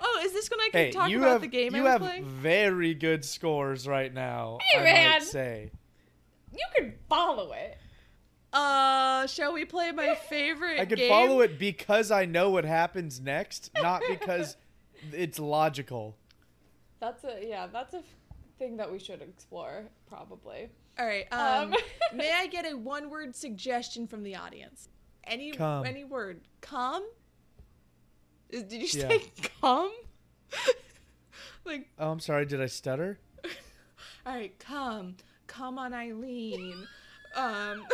[0.00, 1.92] oh, is this when I can Hey, talk about have the game you I was
[1.92, 2.24] have playing?
[2.26, 4.58] very good scores right now.
[4.70, 5.10] Hey, I man.
[5.12, 5.70] might say.
[6.52, 7.78] You can follow it.
[8.52, 11.08] Uh, shall we play my favorite I could game?
[11.08, 14.56] follow it because I know what happens next, not because
[15.12, 16.16] it's logical.
[17.00, 17.66] That's a yeah.
[17.72, 18.04] That's a f-
[18.58, 20.70] thing that we should explore probably.
[20.98, 21.26] All right.
[21.32, 21.74] Um, Um.
[22.14, 24.88] may I get a one-word suggestion from the audience?
[25.24, 25.84] Any Come.
[25.86, 26.40] any word?
[26.60, 27.06] Come.
[28.50, 29.08] Did you Yeah.
[29.08, 29.22] say
[29.60, 29.92] come?
[31.64, 32.46] like, Oh, I'm sorry.
[32.46, 33.18] Did I stutter?
[34.26, 36.86] all right, come, come on, Eileen.
[37.36, 37.84] Um,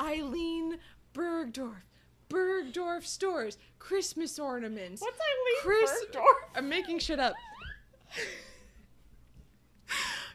[0.00, 0.78] Eileen
[1.14, 1.82] Bergdorf,
[2.28, 5.00] Bergdorf stores, Christmas ornaments.
[5.02, 6.24] What's Eileen Chris- Bergdorf?
[6.56, 7.34] I'm making shit up.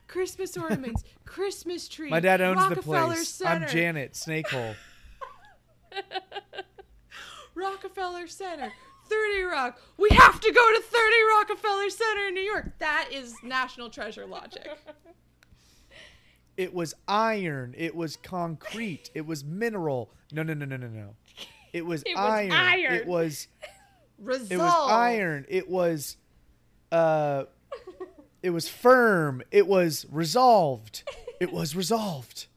[0.08, 2.10] Christmas ornaments, Christmas tree.
[2.10, 3.30] My dad owns the Rockefeller place.
[3.30, 4.75] Center, I'm Janet Snakehole.
[7.56, 8.71] Rockefeller Center,
[9.10, 9.80] 30 Rock.
[9.97, 11.04] We have to go to 30
[11.38, 12.77] Rockefeller Center in New York.
[12.80, 14.67] That is national treasure logic.
[16.58, 17.73] It was iron.
[17.77, 19.10] It was concrete.
[19.15, 20.12] It was mineral.
[20.34, 21.15] No, no, no, no, no, no.
[21.73, 22.51] It was, It was iron.
[22.51, 22.93] iron.
[23.01, 23.47] It was
[24.17, 24.51] Resolve.
[24.51, 25.45] it was iron.
[25.49, 26.17] It was
[26.91, 27.45] uh
[28.43, 29.41] it was firm.
[29.51, 31.03] It was resolved.
[31.39, 32.47] It was resolved.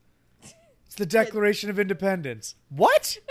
[0.87, 2.55] It's the Declaration of Independence.
[2.69, 3.19] What?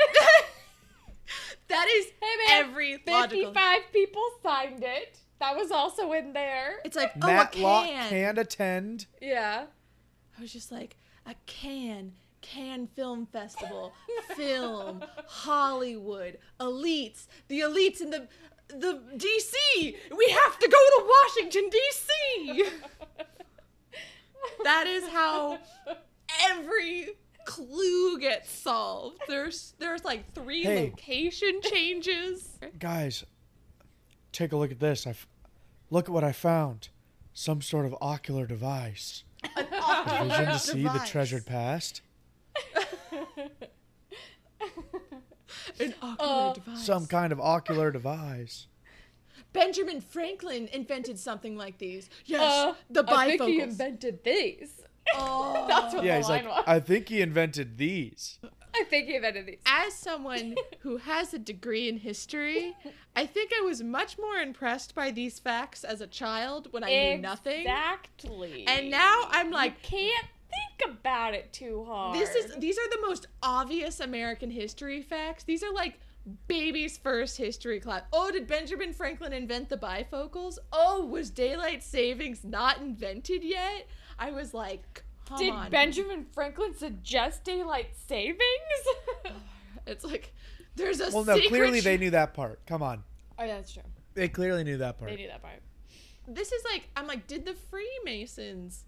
[1.69, 3.53] That is Hey man, every logical.
[3.53, 5.17] 55 people signed it.
[5.39, 6.75] That was also in there.
[6.85, 8.09] It's like oh, Matt a Locke can.
[8.09, 9.07] can't attend.
[9.21, 9.65] Yeah.
[10.37, 12.13] I was just like a can.
[12.43, 13.91] Cannes Film Festival,
[14.35, 18.27] film, Hollywood, elites, the elites in the
[18.69, 19.95] the DC.
[20.15, 22.65] We have to go to Washington DC.
[24.63, 25.57] That is how
[26.49, 27.09] every
[27.45, 29.17] clue gets solved.
[29.27, 30.85] There's there's like three Hey.
[30.91, 32.59] location changes.
[32.79, 33.23] Guys,
[34.31, 35.07] take a look at this.
[35.07, 35.27] I f-
[35.89, 36.89] look at what I found.
[37.33, 39.23] Some sort of ocular device.
[39.57, 42.01] A vision to see the treasured past.
[45.79, 46.85] An ocular Uh, device.
[46.85, 48.67] Some kind of ocular device.
[49.51, 52.09] Benjamin Franklin invented something like these.
[52.25, 54.81] Yes, Uh, the I think he invented these.
[55.15, 55.65] Oh.
[55.69, 56.63] That's what Yeah, the he's line like, was.
[56.65, 58.39] I think he invented these.
[58.75, 59.59] I think he invented these.
[59.67, 62.75] As someone who has a degree in history,
[63.15, 66.89] I think I was much more impressed by these facts as a child when I
[66.89, 67.61] knew nothing.
[67.61, 68.65] Exactly.
[68.67, 72.15] And now I'm you like, can't think about it too hard.
[72.15, 75.43] this is these are the most obvious American history facts.
[75.43, 75.99] These are like
[76.47, 78.03] baby's first history class.
[78.13, 80.57] Oh, did Benjamin Franklin invent the bifocals?
[80.71, 83.87] Oh, was daylight savings not invented yet?
[84.17, 85.69] I was like, come Did on.
[85.69, 88.39] Benjamin Franklin suggest daylight savings?
[89.85, 90.33] It's like
[90.77, 92.65] there's a Well, no, clearly sh- they knew that part.
[92.65, 93.03] Come on.
[93.37, 93.83] oh, yeah, that's true.
[94.13, 95.11] They clearly knew that part.
[95.11, 95.61] They knew that part.
[96.25, 98.83] this is like I'm like, did the Freemasons s-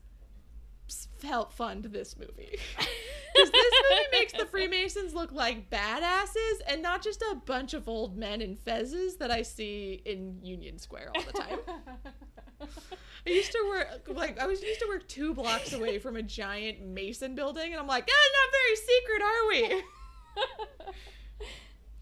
[1.23, 2.57] help fund this movie?
[3.35, 7.89] Because this movie makes the Freemasons look like badasses and not just a bunch of
[7.89, 11.59] old men in fezzes that I see in Union Square all the time.
[12.61, 16.23] I used to work like I was used to work two blocks away from a
[16.23, 19.83] giant Mason building, and I'm like, ah, not very secret, are we?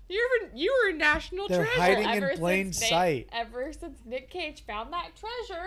[0.10, 1.80] You were you were a national They're treasure.
[1.82, 3.30] hiding in Ever plain since Nick- sight.
[3.32, 5.66] ever since Nick Cage found that treasure,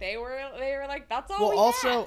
[0.00, 2.06] they were they were like, that's all Well, we also, had.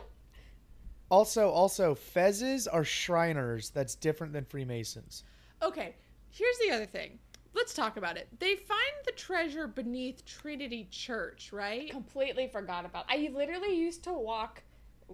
[1.11, 3.69] Also, also, fezzes are Shriners.
[3.69, 5.23] That's different than Freemasons.
[5.61, 5.95] Okay,
[6.29, 7.19] here's the other thing.
[7.53, 8.29] Let's talk about it.
[8.39, 11.91] They find the treasure beneath Trinity Church, right?
[11.91, 13.05] completely forgot about.
[13.09, 14.63] I literally used to walk,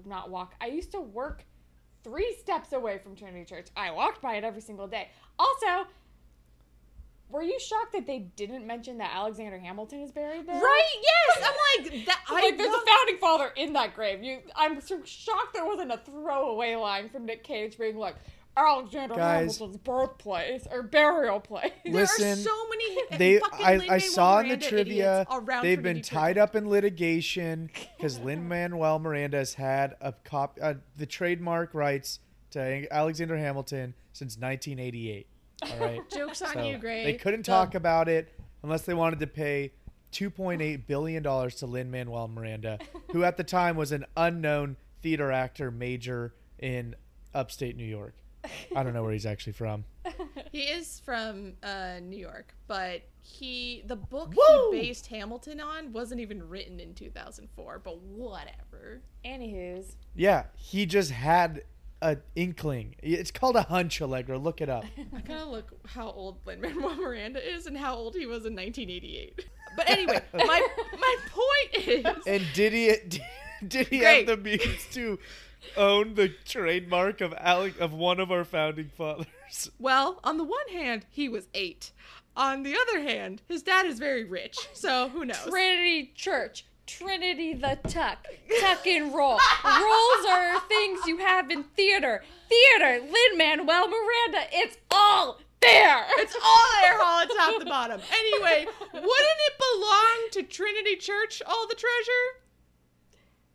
[0.05, 0.53] not walk.
[0.61, 1.43] I used to work
[2.03, 3.67] three steps away from Trinity Church.
[3.75, 5.09] I walked by it every single day.
[5.39, 5.87] Also,
[7.29, 10.61] were you shocked that they didn't mention that Alexander Hamilton is buried there?
[10.61, 10.91] Right?
[11.01, 11.43] Yes.
[11.45, 12.19] I'm like that.
[12.29, 14.23] I like there's love- a founding father in that grave.
[14.23, 18.15] You, I'm so shocked there wasn't a throwaway line from Nick Cage being like
[18.55, 19.57] Alexander Guys.
[19.57, 21.71] Hamilton's birthplace or burial place.
[21.83, 23.17] there Listen, are so many.
[23.17, 25.27] They, I, I saw in the trivia,
[25.61, 26.41] they've been tied Church.
[26.43, 32.19] up in litigation because Lin Manuel Miranda has had a cop, uh, the trademark rights
[32.51, 35.27] to Alexander Hamilton since 1988.
[35.63, 36.09] All right.
[36.15, 37.03] Jokes on So you, Gray.
[37.03, 39.73] They couldn't The- talk about it unless they wanted to pay
[40.13, 42.79] 2.8 billion dollars to Lin Manuel Miranda,
[43.11, 46.95] who at the time was an unknown theater actor major in
[47.33, 48.15] upstate New York.
[48.75, 49.85] I don't know where he's actually from.
[50.53, 54.71] He is from uh, New York, but he the book Woo!
[54.71, 57.81] he based Hamilton on wasn't even written in 2004.
[57.83, 59.01] But whatever.
[59.25, 61.63] Anywho's, Yeah, he just had
[62.01, 62.95] a inkling.
[63.01, 64.37] It's called a hunch, Allegra.
[64.37, 64.85] Look it up.
[65.15, 68.45] I kind of look how old Lin Manuel Miranda is and how old he was
[68.45, 69.45] in 1988.
[69.75, 72.95] But anyway, my my point is, And did he
[73.67, 74.27] did he Great.
[74.27, 75.19] have the means to
[75.75, 79.71] own the trademark of Alec of one of our founding fathers?
[79.79, 81.91] well, on the one hand, he was eight.
[82.35, 85.43] On the other hand, his dad is very rich, so who knows?
[85.49, 86.65] Trinity Church.
[86.87, 88.25] Trinity the tuck.
[88.61, 89.37] Tuck and roll.
[89.63, 92.23] Rolls are things you have in theater.
[92.49, 93.01] Theater.
[93.03, 94.47] Lin Manuel Miranda.
[94.53, 96.05] It's all there.
[96.17, 97.99] It's all there, all at top to bottom.
[98.11, 102.41] Anyway, wouldn't it belong to Trinity Church, all the treasure?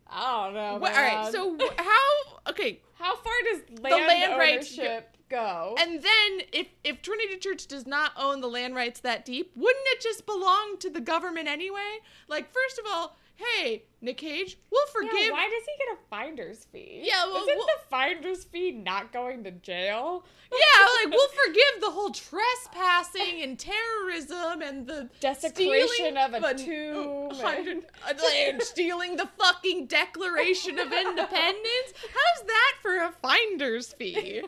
[0.07, 0.77] I don't know.
[0.79, 2.39] Wha- all right, so how?
[2.49, 5.75] Okay, how far does land, land rights ownership go?
[5.79, 9.85] and then if if Trinity Church does not own the land rights that deep, wouldn't
[9.87, 11.99] it just belong to the government anyway?
[12.27, 15.31] Like, first of all, hey, Nick Cage, we'll Yeah, forgive.
[15.31, 17.01] why does he get a finder's fee?
[17.03, 20.25] Yeah, well, isn't well- the finder's fee not going to jail?
[20.53, 27.31] Yeah, like we'll forgive the whole trespassing and terrorism and the Desecration of a tomb.
[27.43, 31.93] uh, and stealing the fucking Declaration of Independence.
[31.95, 34.43] How's that for a finder's fee?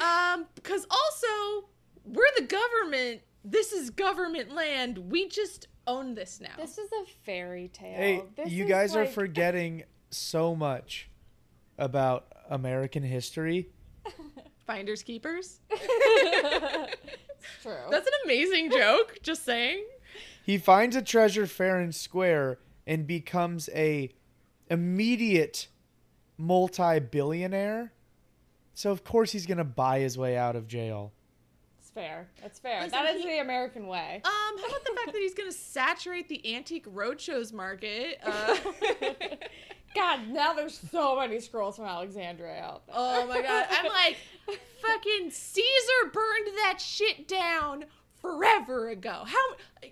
[0.00, 1.68] Um, because also
[2.04, 3.20] we're the government.
[3.44, 4.98] This is government land.
[4.98, 6.50] We just own this now.
[6.56, 7.96] This is a fairy tale.
[7.96, 11.08] Hey, This you is guys are forgetting so much
[11.78, 13.68] about American history.
[14.66, 15.60] Finders keepers.
[17.62, 17.76] True.
[17.90, 19.18] That's an amazing joke.
[19.22, 19.84] Just saying.
[20.44, 24.12] He finds a treasure fair and square and becomes a
[24.70, 25.68] immediate
[26.38, 27.92] multi-billionaire.
[28.74, 31.12] So of course he's gonna buy his way out of jail.
[31.96, 32.28] Fair.
[32.42, 32.82] That's fair.
[32.82, 34.20] Listen, that is he- the American way.
[34.22, 38.18] Um, how about the fact that he's gonna saturate the antique roadshows market?
[38.22, 38.54] Uh,
[39.94, 42.96] God, now there's so many scrolls from Alexandria out there.
[42.98, 44.18] oh my god, I'm like,
[44.82, 47.86] fucking Caesar burned that shit down
[48.20, 49.22] forever ago.
[49.24, 49.90] How?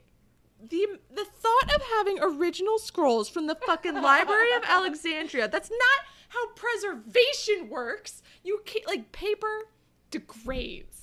[0.69, 6.05] The, the thought of having original scrolls from the fucking Library of Alexandria, that's not
[6.29, 8.23] how preservation works.
[8.43, 9.69] You can't, like, paper
[10.11, 10.94] degrades.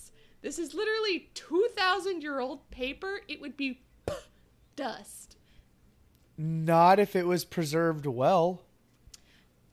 [0.41, 3.21] This is literally 2,000 year old paper.
[3.27, 3.81] It would be
[4.75, 5.37] dust.
[6.37, 8.61] Not if it was preserved well.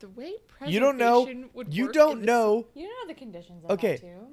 [0.00, 1.48] The way preservation You don't know.
[1.54, 2.66] would You work don't in this- know.
[2.74, 3.96] You know the conditions of Okay.
[3.96, 4.26] that too.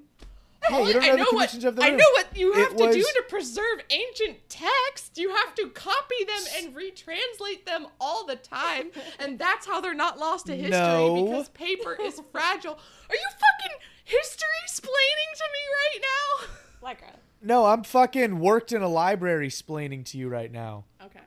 [0.68, 1.98] Hey, you don't I know, the what- conditions of the I room.
[1.98, 5.16] know what you have It to do to preserve ancient text.
[5.18, 9.94] You have to copy them and retranslate them all the time, and that's how they're
[9.94, 11.24] not lost to history No.
[11.24, 12.74] because paper is fragile.
[12.74, 16.48] Are you fucking history splaining to me right now?
[16.82, 17.14] Like a
[17.46, 20.86] No, I'm fucking worked in a library splaining to you right now.
[21.04, 21.20] Okay,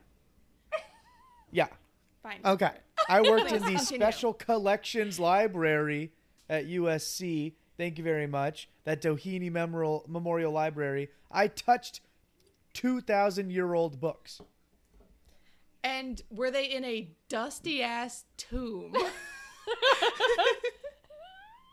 [1.53, 1.69] Yeah.
[2.25, 2.41] fine.
[2.45, 2.73] Okay.
[3.09, 3.79] I worked in the continue.
[3.79, 6.11] Special Collections Library
[6.51, 7.53] at USC.
[7.77, 8.69] Thank you very much.
[8.85, 11.09] That Doheny Memorial, Memorial Library.
[11.31, 12.01] I touched
[12.75, 14.41] 2,000 year old books.
[15.85, 18.93] And were they in a dusty ass tomb?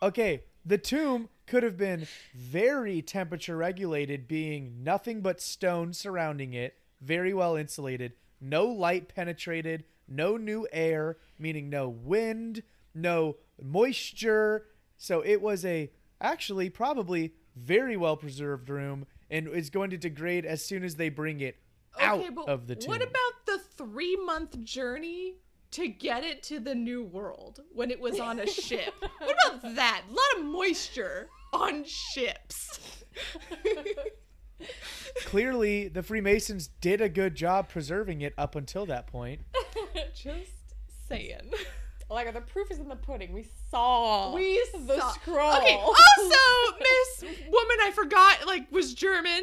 [0.02, 6.74] Okay, the tomb could have been very temperature regulated, being nothing but stone surrounding it,
[7.00, 12.62] very well insulated, no light penetrated, no new air, meaning no wind,
[12.94, 14.66] no moisture.
[14.96, 15.90] So it was a
[16.20, 21.08] actually probably very well preserved room and is going to degrade as soon as they
[21.08, 21.56] bring it
[21.98, 22.90] out okay, of the tomb.
[22.90, 25.36] what about the three month journey
[25.70, 28.94] to get it to the new world when it was on a ship?
[29.00, 30.02] what about that?
[30.08, 32.78] A lot of moisture on ships.
[35.24, 39.40] Clearly, the Freemasons did a good job preserving it up until that point.
[40.14, 40.50] Just
[41.08, 41.52] saying.
[42.10, 43.32] like the proof is in the pudding.
[43.32, 45.56] We saw We the saw- scroll.
[45.58, 45.74] Okay.
[45.74, 49.42] Also, Miss Woman I forgot like was German.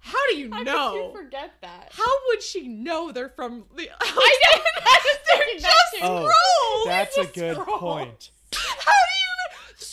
[0.00, 0.92] How do you How know?
[0.94, 1.88] did you forget that?
[1.92, 3.88] How would she know they're from the?
[4.00, 4.62] I know.
[4.78, 6.00] I was They're thinking that just too.
[6.02, 6.86] Oh, scrolls.
[6.86, 7.80] That's a just good scrolls.
[7.80, 8.30] point.
[8.54, 9.15] How do you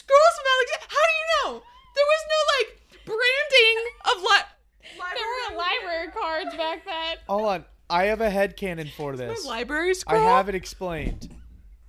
[0.03, 0.87] scrolls from Alexander?
[0.91, 1.63] How do you know?
[1.95, 2.69] There was no like
[3.05, 3.77] branding
[4.11, 7.17] of li- There were library cards back then.
[7.27, 7.65] Hold on.
[7.89, 9.45] I have a head headcanon for this.
[9.45, 11.29] library I have it explained.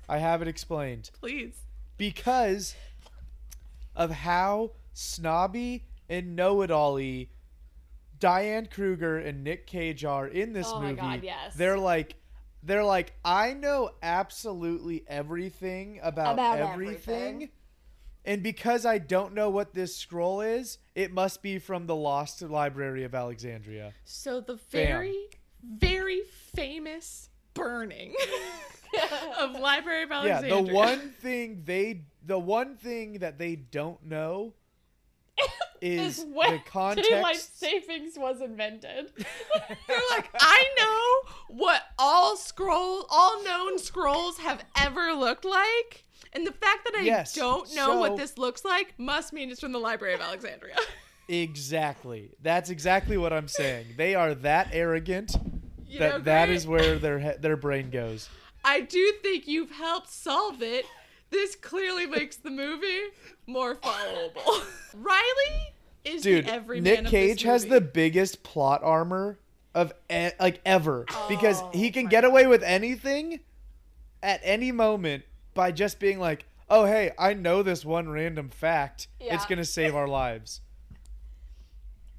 [0.09, 1.11] I have it explained.
[1.19, 1.57] Please.
[1.97, 2.75] Because
[3.97, 6.99] of how snobby and know it all
[8.19, 10.77] Diane Kruger and Nick Cage are in this movie.
[10.77, 11.01] Oh my movie.
[11.01, 11.55] God, yes.
[11.55, 12.17] They're like
[12.63, 17.15] they're like, I know absolutely everything about, About everything.
[17.15, 17.51] everything.
[18.25, 22.41] And because I don't know what this scroll is, it must be from the Lost
[22.41, 23.93] Library of Alexandria.
[24.05, 25.29] So the very,
[25.63, 26.23] very
[26.55, 28.15] famous burning
[29.39, 30.55] of Library of Alexandria.
[30.57, 34.55] Yeah, the one thing they the one thing that they don't know
[35.83, 37.11] is Is when the context.
[37.11, 39.13] daylight savings was invented.
[39.87, 46.47] They're like, I know what all scroll, all known scrolls have ever looked like, and
[46.47, 49.61] the fact that I Yes, don't know so- what this looks like must mean it's
[49.61, 50.77] from the Library of Alexandria.
[51.27, 52.31] Exactly.
[52.43, 53.87] That's exactly what I'm saying.
[53.97, 55.35] They are that arrogant
[55.87, 58.29] You that know, that is where their their brain goes.
[58.65, 60.85] I do think you've helped solve it.
[61.31, 63.01] This clearly makes the movie
[63.47, 64.65] more followable.
[64.95, 65.73] Riley
[66.05, 66.47] is Dude,
[66.83, 69.39] Nick Cage has the biggest plot armor
[69.75, 73.41] of e- like ever because Oh, he can get away with anything
[74.23, 75.25] at any moment
[75.55, 79.09] by just being like, "Oh, hey, I know this one random fact.
[79.21, 80.61] It's going to save our lives."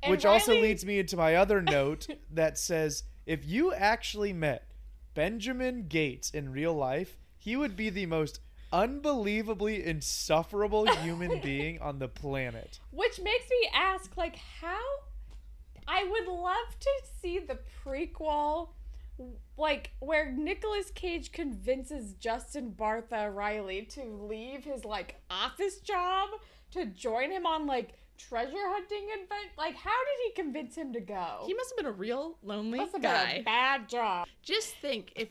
[0.01, 4.69] And Which also leads me into my other note that says if you actually met
[5.15, 8.39] Benjamin Gates in real life, he would be the most
[8.71, 12.79] unbelievably insufferable human being on the planet.
[12.91, 14.83] Which makes me ask, like, how?
[15.88, 16.89] I would love to
[17.21, 18.69] see the prequel,
[19.57, 26.30] like, where Nicolas Cage convinces Justin Bartha Riley to leave his, like, office job
[26.72, 29.51] to join him on, like, treasure hunting advent.
[29.57, 31.43] Like, how did he convince him to go?
[31.45, 33.32] He must have been a real lonely must have been guy.
[33.32, 34.28] a bad job.
[34.41, 35.30] Just think if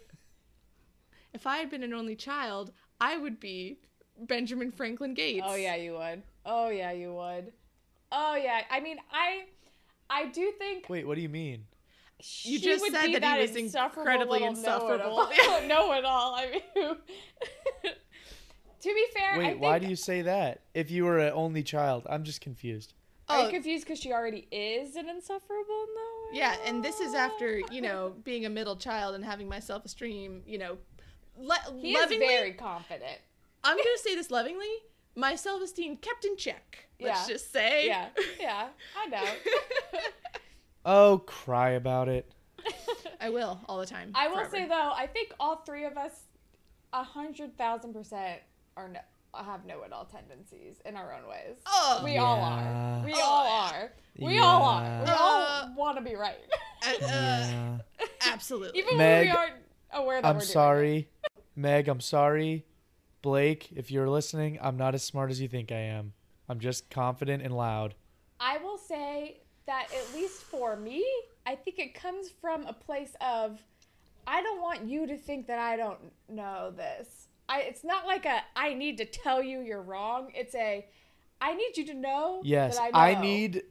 [1.32, 3.80] if I had been an only child, I would be
[4.18, 5.44] Benjamin Franklin Gates.
[5.46, 6.22] Oh yeah, you would.
[6.46, 7.52] Oh yeah, you would.
[8.12, 8.62] Oh yeah.
[8.70, 9.44] I mean, I
[10.08, 11.64] I do think Wait, what do you mean?
[12.42, 15.16] You just would said be that that he was insufferable incredibly insufferable.
[15.28, 15.68] Know-it-all.
[15.68, 16.34] know-it-all.
[16.34, 16.62] I mean,
[18.80, 20.60] to be fair, I Wait, think why do you say that?
[20.74, 22.94] If you were an only child, I'm just confused.
[23.28, 23.44] Are Oh.
[23.46, 25.86] you confused because she already is an insufferable?
[25.94, 26.38] No.
[26.38, 29.84] Yeah, and this is after you know being a middle child and having my self
[29.84, 30.42] esteem.
[30.46, 30.78] You know,
[31.38, 32.26] le- He lovingly.
[32.26, 33.18] is very confident.
[33.62, 34.68] I'm gonna say this lovingly.
[35.16, 36.86] My self esteem kept in check.
[37.00, 37.34] Let's Yeah.
[37.34, 37.86] just say.
[37.86, 38.08] Yeah,
[38.38, 39.24] yeah, I know.
[40.84, 42.30] Oh, cry about it.
[43.20, 44.10] I will all the time.
[44.14, 44.50] I will forever.
[44.50, 46.12] say though, I think all three of us,
[46.92, 48.40] a hundred thousand percent,
[48.76, 49.00] are no,
[49.34, 51.56] have know-it-all tendencies in our own ways.
[51.66, 53.02] Oh, We all are.
[53.04, 53.92] We Oh, all are.
[54.18, 55.02] We all are.
[55.04, 56.36] We Uh, all want to be right,
[56.86, 57.78] uh, uh, Yeah.
[58.30, 58.78] absolutely.
[58.78, 59.54] even when we aren't
[59.92, 60.52] aware that I'm we're doing it.
[60.52, 61.08] sorry.
[61.56, 62.64] Meg, I'm sorry.
[63.22, 66.12] Blake, if you're listening, I'm not as smart as you think I am.
[66.48, 67.94] I'm just confident and loud.
[68.38, 71.04] I will say that at least for me,
[71.46, 73.60] I think it comes from a place of
[74.26, 75.98] I don't want you to think that I don't
[76.28, 77.28] know this.
[77.48, 80.30] I it's not like a I need to tell you you're wrong.
[80.34, 80.86] It's a
[81.40, 83.18] I need you to know Yes, that I know.
[83.18, 83.62] I need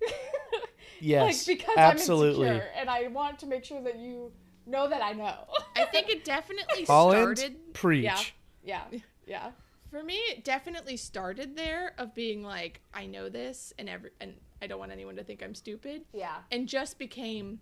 [1.00, 2.48] yes, like because absolutely.
[2.50, 4.32] I'm insecure and I want to make sure that you
[4.66, 5.48] know that I know.
[5.76, 8.04] I think it definitely Holland, started preach.
[8.04, 8.20] yeah.
[8.64, 9.00] Yeah.
[9.26, 9.52] Yeah.
[9.90, 10.16] for me.
[10.16, 14.80] It definitely started there of being like, I know this, and every and I don't
[14.80, 16.38] want anyone to think I'm stupid, Yeah.
[16.50, 17.60] and just became.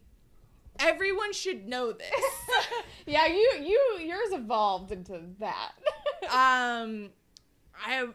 [0.79, 2.11] Everyone should know this.
[3.07, 5.71] Yeah, you you yours evolved into that.
[6.25, 7.09] um,
[7.85, 8.13] I am.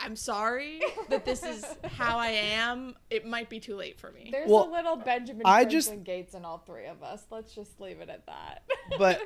[0.00, 2.96] I'm sorry that this is how I am.
[3.08, 4.28] It might be too late for me.
[4.32, 7.24] There's Well, a little Benjamin I Franklin just- Gates in all three of us.
[7.30, 8.64] Let's just leave it at that.
[8.98, 9.20] But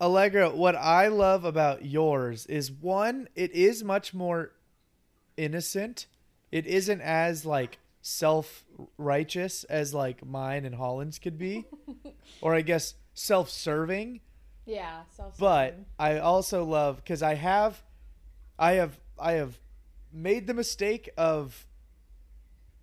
[0.00, 4.52] Allegra, what I love about yours is one, it is much more
[5.36, 6.06] innocent.
[6.52, 7.78] It isn't as like
[8.08, 8.64] self
[8.96, 11.66] righteous as like mine and Holland's could be.
[12.40, 14.20] or I guess self serving.
[14.64, 17.82] yeah, self But I also love because I have
[18.58, 19.58] I have I have
[20.12, 21.66] made the mistake of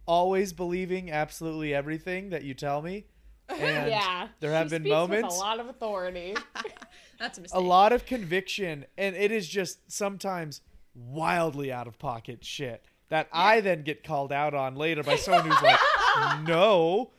[0.05, 3.07] always believing absolutely everything that you tell me.
[3.47, 6.35] And yeah, there have she been moments with a lot of authority.
[7.19, 7.57] That's a mistake.
[7.57, 10.61] a lot of conviction and it is just sometimes
[10.95, 15.45] wildly out of pocket shit that I then get called out on later by someone
[15.49, 15.79] who's like,
[16.47, 17.11] "No."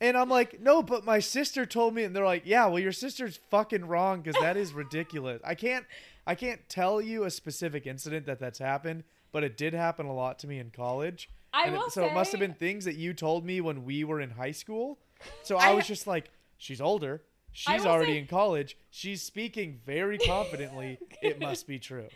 [0.00, 2.92] And I'm like, "No, but my sister told me." And they're like, "Yeah, well your
[2.92, 5.84] sister's fucking wrong cuz that is ridiculous." I can't
[6.26, 10.14] I can't tell you a specific incident that that's happened, but it did happen a
[10.14, 11.28] lot to me in college.
[11.52, 13.84] I And it- will so it must have been things that you told me when
[13.84, 14.98] we were in high school.
[15.42, 17.22] So I, I- was just like, she's older.
[17.52, 18.76] She's already say- in college.
[18.90, 20.98] She's speaking very confidently.
[21.20, 22.06] it must be true.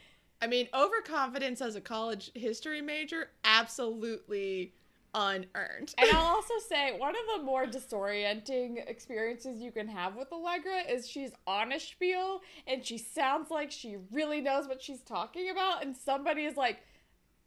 [0.42, 4.74] I mean, overconfidence as a college history major, absolutely
[5.14, 5.94] unearned.
[5.96, 10.82] And I'll also say one of the more disorienting experiences you can have with Allegra
[10.88, 15.50] is she's on a spiel and she sounds like she really knows what she's talking
[15.50, 16.80] about, and somebody is like,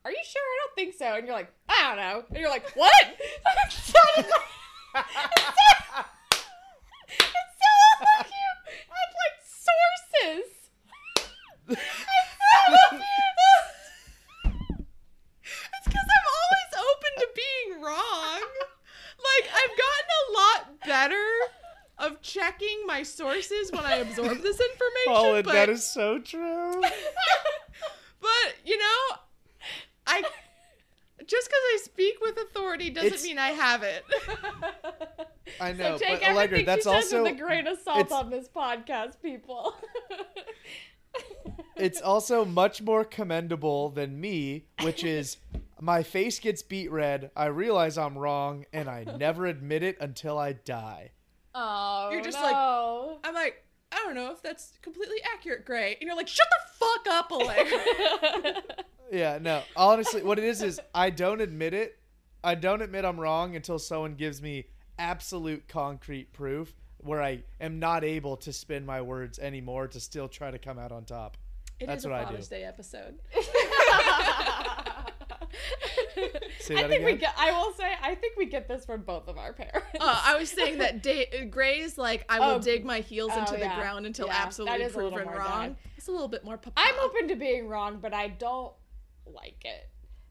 [0.05, 0.41] "Are you sure?
[0.41, 3.71] I don't think so." And you're like, "I don't know," and you're like, "What?" it
[3.71, 6.05] sounded like, it sounded,
[7.19, 8.31] it sounded
[8.89, 10.53] like like sources.
[11.69, 11.77] It
[12.71, 13.03] sounded-
[15.73, 18.41] It's because I'm always open to being wrong.
[19.19, 21.27] Like, I've gotten a lot better
[21.97, 25.07] of checking my sources when I absorb this information.
[25.07, 26.81] Holland, but, that is so true.
[28.21, 29.17] but, you know,
[30.07, 30.23] I.
[31.25, 34.05] Just because I speak with authority doesn't It's- mean I have it.
[35.61, 37.99] I know, so take but Allegra, that's she says also with a grain of salt
[37.99, 39.75] it's- on this podcast, people.
[41.75, 45.37] it's also much more commendable than me, which is
[45.81, 47.29] my face gets beat red.
[47.35, 51.11] I realize I'm wrong, and I never admit it until I die.
[51.59, 53.19] Oh, You're just like- no.
[53.23, 55.95] I'm like, I don't know if that's completely accurate, Gray.
[55.99, 58.61] And you're like, shut the fuck up, Allegra.
[59.11, 59.61] Yeah, no.
[59.75, 61.97] Honestly, what it is is I don't admit it.
[62.43, 64.65] I don't admit I'm wrong until someone gives me
[64.99, 70.27] absolute concrete proof where I am not able to spin my words anymore to still
[70.27, 71.37] try to come out on top.
[71.79, 72.25] It is That's a what I do.
[72.31, 73.19] Father's Day episode.
[76.59, 77.33] Say I that think we get.
[77.37, 77.91] I will say.
[78.01, 79.87] I think we get this from both of our parents.
[79.99, 83.39] Uh, I was saying that da- Gray's like, I will Oh, dig my heels oh,
[83.39, 83.75] into the yeah.
[83.79, 85.67] ground until Yeah, that absolutely is a proven more wrong.
[85.69, 85.75] dad.
[85.97, 86.73] It's a little bit more papa.
[86.77, 88.73] I'm open to being wrong, but I don't
[89.25, 89.89] like it.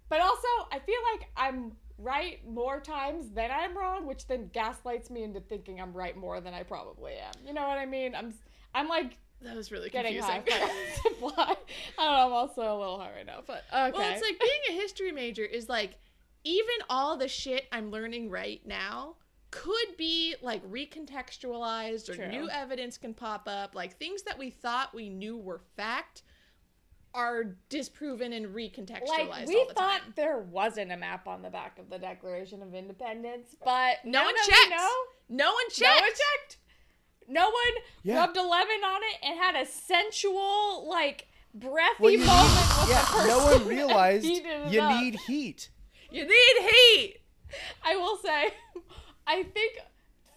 [0.09, 5.11] But also, I feel like I'm right more times than I'm wrong, which then gaslights
[5.11, 7.33] me into thinking I'm right more than I probably am.
[7.47, 8.15] You know what I mean?
[8.15, 8.35] I'm
[8.75, 10.43] I'm like That was really getting confusing.
[10.49, 10.73] high.
[11.39, 11.57] I
[11.99, 12.27] don't know.
[12.27, 13.93] I'm also a little high right now, but okay.
[13.93, 15.97] Well, it's like being a history major is like
[16.45, 19.17] even all the shit I'm learning right now
[19.51, 22.29] could be like recontextualized or True.
[22.29, 23.75] new evidence can pop up.
[23.75, 26.23] Like things that we thought we knew were fact
[27.15, 30.13] are disproven and recontextualized like we all the thought time.
[30.17, 34.35] there wasn't a map on the back of the Declaration of Independence, but No one
[34.47, 34.75] checked.
[35.29, 35.81] No one checked.
[35.81, 36.59] No one checked.
[37.29, 38.17] No one Yeah.
[38.19, 43.01] rubbed a lemon on it and had a sensual, like, breathy Well, moment with yeah,
[43.01, 44.25] the person no one realized
[44.71, 45.01] you up.
[45.01, 45.71] need heat.
[46.11, 47.17] You need heat.
[47.85, 48.51] I will say,
[49.27, 49.79] I think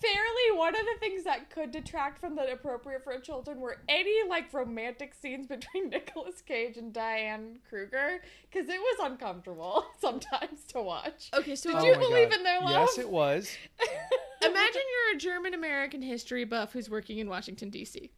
[0.02, 4.28] fairly one of the things that could detract from the appropriate for children were any
[4.28, 10.82] like romantic scenes between Nicolas Cage and Diane Kruger because it was uncomfortable sometimes to
[10.82, 11.30] watch.
[11.34, 12.38] Okay, so Did Oh you believe God.
[12.38, 12.72] in their love?
[12.72, 13.56] Yes, it was.
[14.41, 18.10] Imagine you're a German American history buff who's working in Washington, D.C.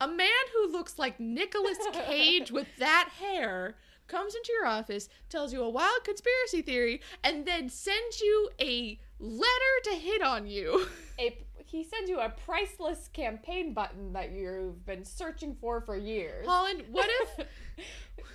[0.00, 3.76] A man who looks like Nicolas Cage with that hair
[4.06, 9.00] comes into your office, tells you a wild conspiracy theory, and then sends you a
[9.18, 10.86] letter to hit on you.
[11.18, 16.46] a, he sends you a priceless campaign button that you've been searching for for years.
[16.46, 17.46] Holland, what if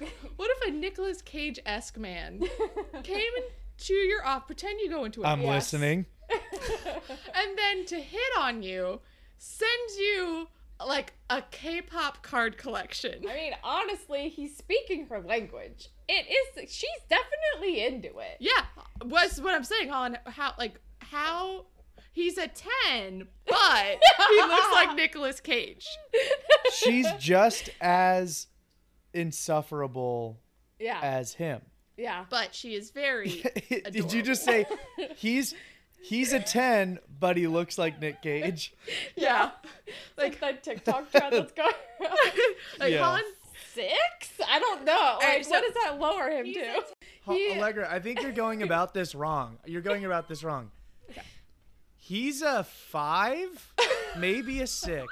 [0.36, 2.40] what if a Nicolas Cage esque man
[3.04, 3.32] came
[3.78, 5.74] into your office, pretend you go into a I'm Yes.
[5.74, 6.06] listening.
[6.32, 9.00] and then to hit on you,
[9.38, 10.48] sends you
[10.86, 13.24] like a K-pop card collection.
[13.30, 15.90] I mean, honestly, he's speaking her language.
[16.08, 16.72] It is.
[16.74, 18.38] She's definitely into it.
[18.40, 18.64] Yeah,
[19.04, 20.20] was what I'm saying, Holland.
[20.26, 21.66] How like how
[22.14, 24.00] he's a ten, but
[24.30, 25.86] he looks like Nicolas Cage.
[26.74, 28.48] She's just as
[29.14, 30.40] insufferable
[30.80, 31.00] Yeah.
[31.02, 31.62] as him.
[31.98, 32.26] yeah.
[32.30, 33.44] But she is very.
[33.92, 34.66] Did you just say
[35.18, 35.54] he's
[36.04, 38.74] he's a 10 but he looks like Nick Cage?
[39.16, 39.52] yeah,
[40.18, 42.18] like the TikTok trend that's going around.
[42.80, 43.04] like Yeah.
[43.04, 43.26] Holland.
[43.74, 44.32] Six?
[44.50, 45.18] I don't know.
[45.20, 46.60] Like, right, so what does that lower him to?
[47.28, 49.58] a He- Allegra, I think you're going about this wrong.
[49.66, 50.72] You're going about this wrong.
[51.96, 53.74] He's a 5,
[54.18, 55.06] maybe a 6.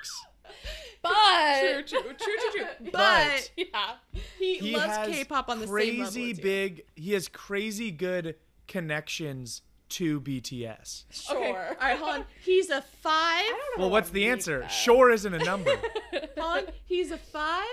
[1.03, 1.13] But
[1.61, 2.65] True, true, true, true, true.
[2.91, 3.93] But, But- yeah,
[4.39, 8.35] he, He loves has K-pop on the same crazy level big he has crazy good
[8.67, 11.05] connections to BTS.
[11.11, 11.37] sure.
[11.37, 12.25] Okay, all right, Holland.
[12.43, 13.13] He's a five.
[13.13, 14.59] I don't know Well, what's the answer?
[14.61, 14.67] that.
[14.71, 15.71] Sure isn't a number.
[16.37, 16.71] Holland.
[16.85, 17.63] He's a five,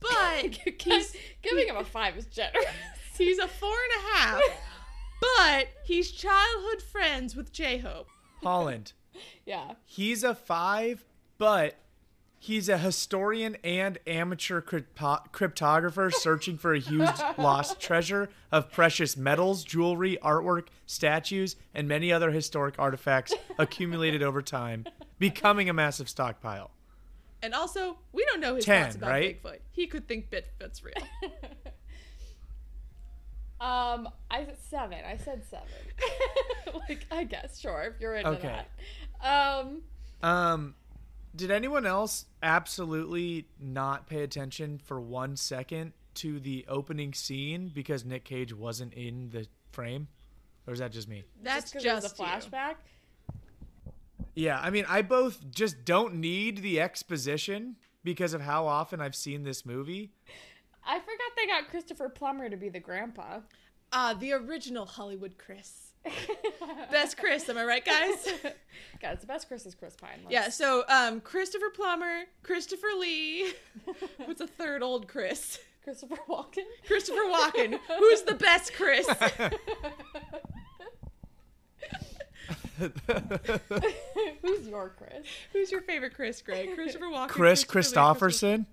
[0.00, 0.42] but
[0.78, 2.64] He's giving him a five is generous.
[3.16, 4.40] he's a four and a half.
[5.38, 8.08] But he's childhood friends with J Hope.
[8.42, 8.92] Holland.
[9.46, 9.72] yeah.
[9.86, 11.04] He's a 5,
[11.38, 11.76] but
[12.44, 19.16] he's a historian and amateur crypto- cryptographer searching for a huge lost treasure of precious
[19.16, 24.84] metals, jewelry, artwork, statues, and many other historic artifacts accumulated over time,
[25.18, 26.70] becoming a massive stockpile.
[27.42, 29.42] And also, we don't know his Ten, thoughts about right?
[29.42, 29.58] Bigfoot.
[29.70, 30.94] He could think Bigfoot's real.
[33.60, 34.98] Um, I said seven.
[35.08, 35.66] I said seven.
[36.88, 38.60] like, I guess, sure, if you're into Okay.
[39.22, 39.58] that.
[39.62, 39.82] Um,
[40.22, 40.74] Um,
[41.34, 48.04] did anyone else absolutely not pay attention for one second to the opening scene because
[48.04, 50.08] Nick Cage wasn't in the frame?
[50.66, 51.24] Or is that just me?
[51.42, 52.50] That's just just, because a you.
[52.50, 52.74] flashback.
[54.34, 59.14] Yeah, I mean, I both just don't need the exposition because of how often I've
[59.14, 60.12] seen this movie.
[60.86, 63.40] I forgot they got Christopher Plummer to be the grandpa.
[63.92, 65.93] Ah, the original Hollywood Chris.
[66.90, 68.28] Best Chris, am I right, guys?
[69.00, 70.20] Guys, the best Chris is Chris Pine.
[70.24, 73.52] Let's- yeah, so um, Christopher Plummer, Christopher Lee.
[74.24, 75.58] What's a third old Chris?
[75.82, 76.62] Christopher Walken.
[76.86, 77.78] Christopher Walken.
[77.98, 79.06] Who's the best Chris?
[84.42, 85.26] Who's your Chris?
[85.52, 86.74] Who's your favorite Chris, Greg?
[86.74, 87.28] Christopher Walken.
[87.28, 88.66] Chris Christopher Lee, Kristofferson.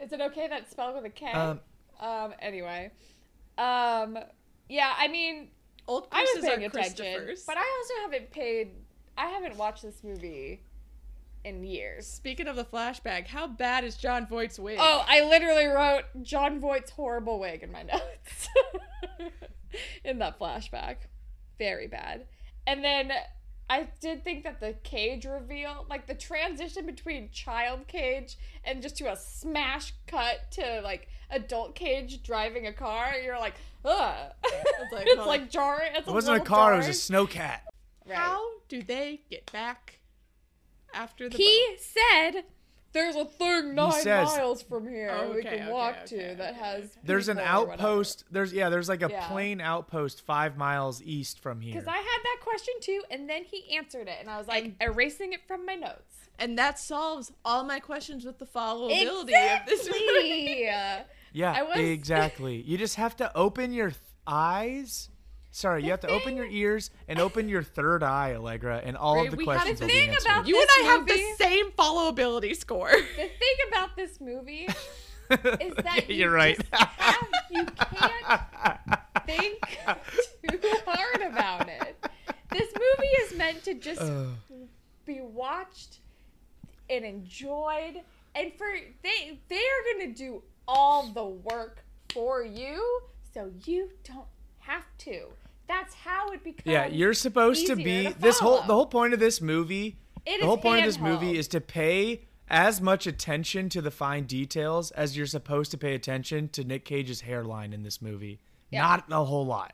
[0.00, 1.30] Is it okay that's spelled with a K?
[1.30, 1.60] Um,
[2.00, 2.90] Um, anyway.
[3.58, 4.18] Um,
[4.68, 5.48] yeah, I mean,
[5.86, 8.72] Old I was paying attention, but I also haven't paid.
[9.16, 10.62] I haven't watched this movie
[11.44, 12.06] in years.
[12.06, 14.78] Speaking of the flashback, how bad is Jon Voight's wig?
[14.80, 18.48] Oh, I literally wrote Jon Voight's horrible wig in my notes
[20.04, 20.96] in that flashback.
[21.58, 22.26] Very bad.
[22.66, 23.12] And then
[23.68, 28.96] I did think that the cage reveal, like the transition between child cage and just
[28.98, 33.54] to a smash cut to like adult cage driving a car, you're like,
[33.84, 34.14] ugh.
[34.44, 35.26] It's like, like, it's huh.
[35.26, 35.92] like jarring.
[35.96, 36.96] It's it wasn't a little car, it was a jarring.
[36.98, 37.62] snow cat.
[38.06, 38.16] Right.
[38.18, 39.98] How do they get back
[40.94, 42.42] after the He said
[42.92, 46.34] there's a thing nine says- miles from here we Okay, can okay, walk okay, to
[46.36, 46.98] that okay, has.
[47.04, 47.72] There's an people or whatever.
[47.82, 48.24] outpost.
[48.30, 48.68] There's yeah.
[48.68, 49.28] There's like a Yeah.
[49.28, 51.72] plain outpost five miles east from here.
[51.74, 54.72] Because I had that question too, and then he answered it, and I was like
[54.80, 56.16] erasing it from my notes.
[56.38, 60.62] And that solves all my questions with the followability of this movie.
[60.64, 61.06] Exactly.
[61.32, 62.62] yeah, I was- exactly.
[62.62, 65.08] You just have to open your th- eyes.
[65.54, 69.16] Sorry, you have to open your ears and open your third eye, Allegra, and all
[69.16, 70.26] Right, of the we questions the will be thing answered.
[70.30, 72.90] about- You and This I have the same followability score.
[72.90, 74.66] The thing about this movie
[75.30, 76.56] is that you You're right.
[76.58, 78.90] just have, you can't
[79.26, 79.60] think
[80.48, 81.96] too hard about it.
[82.50, 84.02] This movie is meant to just
[85.06, 85.98] be watched
[86.88, 88.00] and enjoyed,
[88.34, 88.66] and for
[89.02, 93.00] they they are gonna do all the work for you,
[93.32, 94.26] so you don't
[94.58, 95.26] have to.
[95.68, 96.66] That's how it becomes.
[96.66, 99.98] yeah, you're supposed to be to this whole the whole point of this movie.
[100.26, 101.38] It the whole is point of this movie handheld.
[101.38, 105.94] is to pay as much attention to the fine details as you're supposed to pay
[105.94, 108.40] attention to Nick Cage's hairline in this movie.
[108.70, 108.82] Yeah.
[108.82, 109.72] Not a whole lot.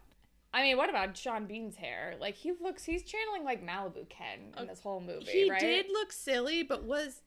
[0.55, 2.15] I mean, what about Sean Bean's hair?
[2.21, 5.61] Like he looks, he's channeling like Malibu Ken in uh, this whole movie, he right?
[5.61, 7.23] did look silly, but was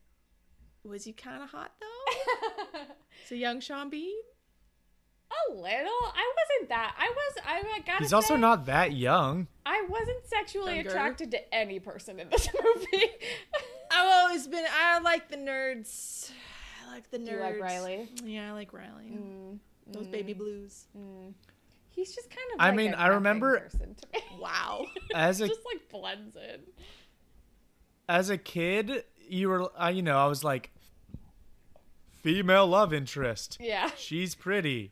[0.83, 2.79] was he kind of hot though?
[3.27, 4.15] so young Sean Bean.
[5.29, 5.63] a little.
[5.67, 6.95] I wasn't that.
[6.97, 7.43] I was.
[7.45, 7.99] I like, gotta.
[8.03, 9.47] He's also not that young.
[9.65, 10.89] I wasn't sexually Younger?
[10.89, 13.05] attracted to any person in this movie.
[13.91, 14.65] I've always been.
[14.71, 16.31] I like the nerds.
[16.87, 17.25] I like the nerds.
[17.25, 18.09] Do you like Riley?
[18.23, 19.11] Yeah, I like Riley.
[19.17, 20.85] Mm, Those baby blues.
[21.89, 22.61] He's just kind of.
[22.61, 24.23] I like mean, a I remember- person to me.
[24.39, 24.85] Wow.
[25.13, 26.61] As a just like blends in.
[28.09, 30.71] as a kid, you were, uh, you know, I was like,
[32.21, 33.57] female love interest.
[33.59, 33.89] Yeah.
[33.97, 34.91] She's pretty.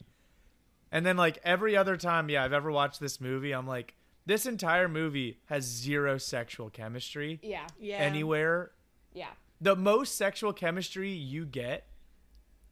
[0.92, 3.94] And then, like, every other time, yeah, I've ever watched this movie, I'm like,
[4.26, 7.68] this entire movie has zero sexual chemistry Yeah.
[7.80, 7.98] Yeah.
[7.98, 8.72] anywhere.
[9.14, 9.30] Yeah.
[9.62, 11.86] The most sexual chemistry you get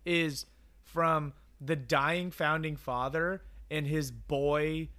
[0.05, 0.45] is
[0.83, 4.89] from the dying founding father and his boy,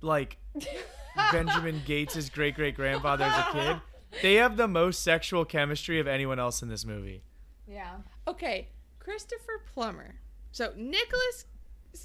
[0.00, 0.38] like,
[1.32, 3.76] Benjamin Gates' great great grandfather as a kid.
[4.22, 7.22] They have the most sexual chemistry of anyone else in this movie.
[7.66, 7.96] Yeah.
[8.26, 10.16] Okay, Christopher Plummer.
[10.52, 11.46] So Nicolas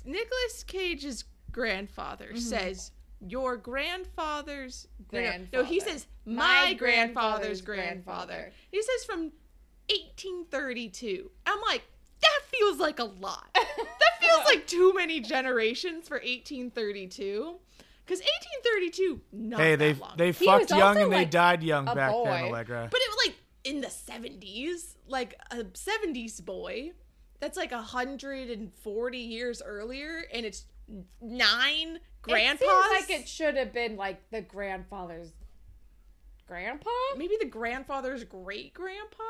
[0.05, 2.37] Nicolas Cage's grandfather mm-hmm.
[2.37, 8.33] says your grandfather's no, no, No, he says my, My grandfather's grandfather's grandfather.
[8.33, 8.53] grandfather.
[8.71, 9.19] He says from
[9.89, 11.29] 1832.
[11.45, 11.83] I'm like,
[12.21, 13.49] that feels like a lot.
[13.53, 17.55] that feels like too many generations for 1832.
[18.09, 18.23] Because
[18.63, 20.13] 1832, not hey, that they long.
[20.17, 22.43] they He fucked young also, and they died young a back then.
[22.45, 22.87] Allegra.
[22.89, 26.93] But it was like in the 70s, like a 70s boy.
[27.39, 30.65] That's like 140 years earlier, and it's
[31.21, 32.61] nine grandpas.
[32.61, 35.31] It seems like it should have been like the grandfather's
[36.47, 36.89] grandpa.
[37.15, 39.23] Maybe the grandfather's great grandpa,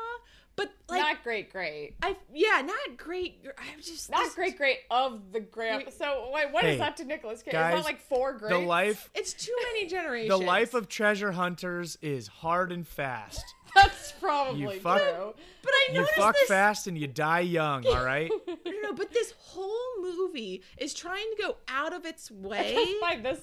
[0.64, 1.94] but like not great, great.
[2.02, 3.46] I yeah, not great.
[3.58, 5.84] I'm just Not this- great, great of the grand.
[5.96, 7.52] So wait, what is Hey, that to Nicolas Cage?
[7.52, 8.52] guys, is that like four grades?
[8.52, 10.28] the life It's too many generations.
[10.38, 13.42] the life of treasure hunters is hard and fast.
[13.74, 15.34] That's probably You fuck- true.
[15.62, 16.48] But I You fuck this.
[16.48, 18.30] fast and you die young, all right?
[18.48, 22.76] No, no, no, but this whole movie is trying to go out of its way.
[23.00, 23.40] by this,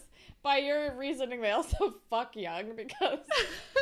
[0.48, 3.20] by your reasoning, they also fuck young because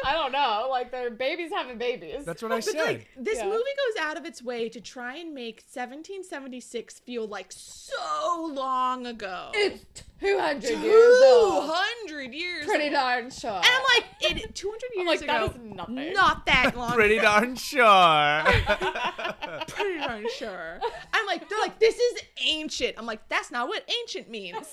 [0.04, 2.26] I don't know, like they're babies having babies.
[2.26, 2.76] That's what I But said.
[2.86, 3.46] like this Yeah.
[3.46, 9.06] movie goes out of its way to try and make 1776 feel like so long
[9.06, 9.52] ago.
[9.54, 9.86] it's
[10.20, 12.66] two hundred years 200 years.
[12.66, 12.94] Pretty old.
[12.94, 13.52] darn sure.
[13.52, 15.28] And I'm like, it 200 years I'm like, ago.
[15.28, 16.14] that is nothing.
[16.14, 16.94] Not that long.
[16.94, 18.44] Pretty darn sure.
[19.68, 20.80] Pretty darn sure.
[21.14, 22.96] I'm like, they're like, this is ancient.
[22.98, 24.68] I'm like, that's not what ancient means.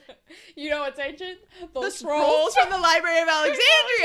[0.56, 1.27] you know what's ancient?
[1.74, 3.28] The scrolls from the Library of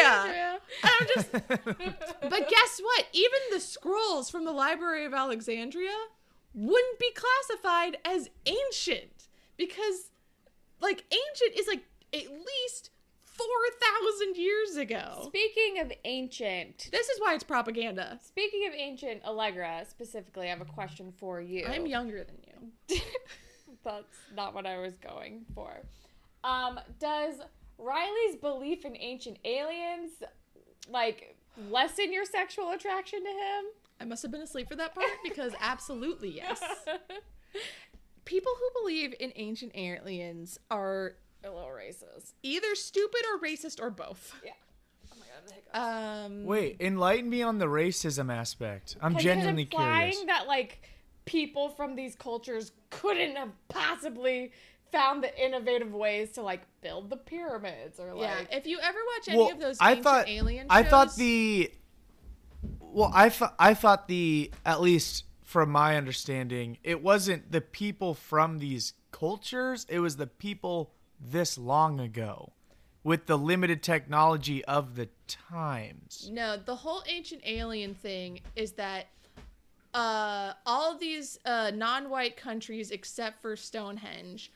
[0.04, 0.60] Alexandria.
[0.84, 1.32] And I'm just,
[2.22, 3.06] but guess what?
[3.14, 5.92] Even the scrolls from the Library of Alexandria
[6.54, 10.12] wouldn't be classified as ancient because,
[10.82, 12.92] like, ancient is like at least
[13.24, 15.24] 4,000 years ago.
[15.26, 18.20] Speaking of ancient, This is why it's propaganda.
[18.24, 21.66] speaking of ancient Allegra specifically, I have a question for you.
[21.66, 23.00] I'm younger than you.
[23.84, 25.72] That's not what I was going for.
[26.44, 27.36] Um, does
[27.78, 30.12] Riley's belief in ancient aliens
[30.90, 31.38] like
[31.70, 33.66] lessen your sexual attraction to him?
[34.02, 36.62] I must have been asleep for that part because absolutely yes.
[38.26, 42.34] People who believe in ancient aliens are A little racist.
[42.42, 44.34] either stupid or racist or both.
[44.44, 44.52] Yeah.
[45.12, 45.78] Oh my god, the hiccups.
[46.26, 48.96] Um, Wait, enlighten me on the racism aspect.
[49.02, 50.28] I'm genuinely it implying curious.
[50.28, 50.82] that like
[51.26, 54.52] people from these cultures couldn't have possibly
[54.94, 58.38] found the innovative ways to like build the pyramids or yeah.
[58.38, 60.84] like If you ever watch any Well, of those I ancient thought alien shows, I
[60.84, 61.72] thought the
[62.80, 68.14] Well, I thought I thought the at least from my understanding, it wasn't the people
[68.14, 69.86] from these cultures.
[69.90, 72.54] It was the people this long ago,
[73.04, 76.30] with the limited technology of the times.
[76.32, 79.08] No, the whole ancient alien thing is that
[79.94, 84.52] uh, all of these uh, non-white countries, except for Stonehenge,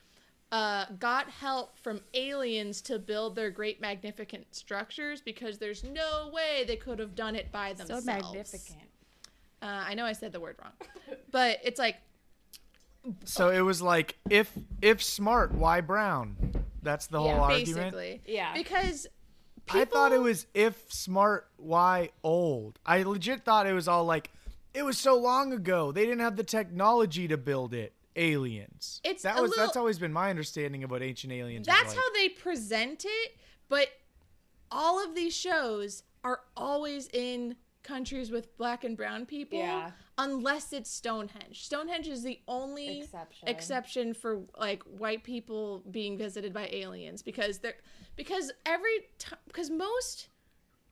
[0.50, 6.64] uh, got help from aliens to build their great magnificent structures because there's no way
[6.66, 8.04] they could have done it by themselves.
[8.04, 8.34] So themselves.
[8.34, 8.78] magnificent.
[9.60, 10.72] Uh, I know I said the word wrong,
[11.30, 11.96] but it's like
[13.24, 16.36] So it was like if if smart, why brown?
[16.82, 17.92] That's the whole Yeah, argument.
[17.92, 18.54] basically, Yeah.
[18.54, 19.06] because
[19.70, 22.78] I thought it was if smart, why old.
[22.86, 24.30] I legit thought it was all like
[24.72, 25.92] it was so long ago.
[25.92, 27.92] They didn't have the technology to build it.
[28.18, 29.00] Aliens.
[29.04, 31.66] It's that a was that's always been my understanding of what ancient aliens.
[31.66, 31.96] That's like.
[31.96, 33.36] how they present it,
[33.68, 33.88] but
[34.70, 39.92] all of these shows are always in countries with black and brown people Yeah.
[40.18, 41.64] unless it's Stonehenge.
[41.64, 43.48] Stonehenge is the only Exception.
[43.48, 47.76] exception for like white people being visited by aliens because they're
[48.16, 50.28] because every time because most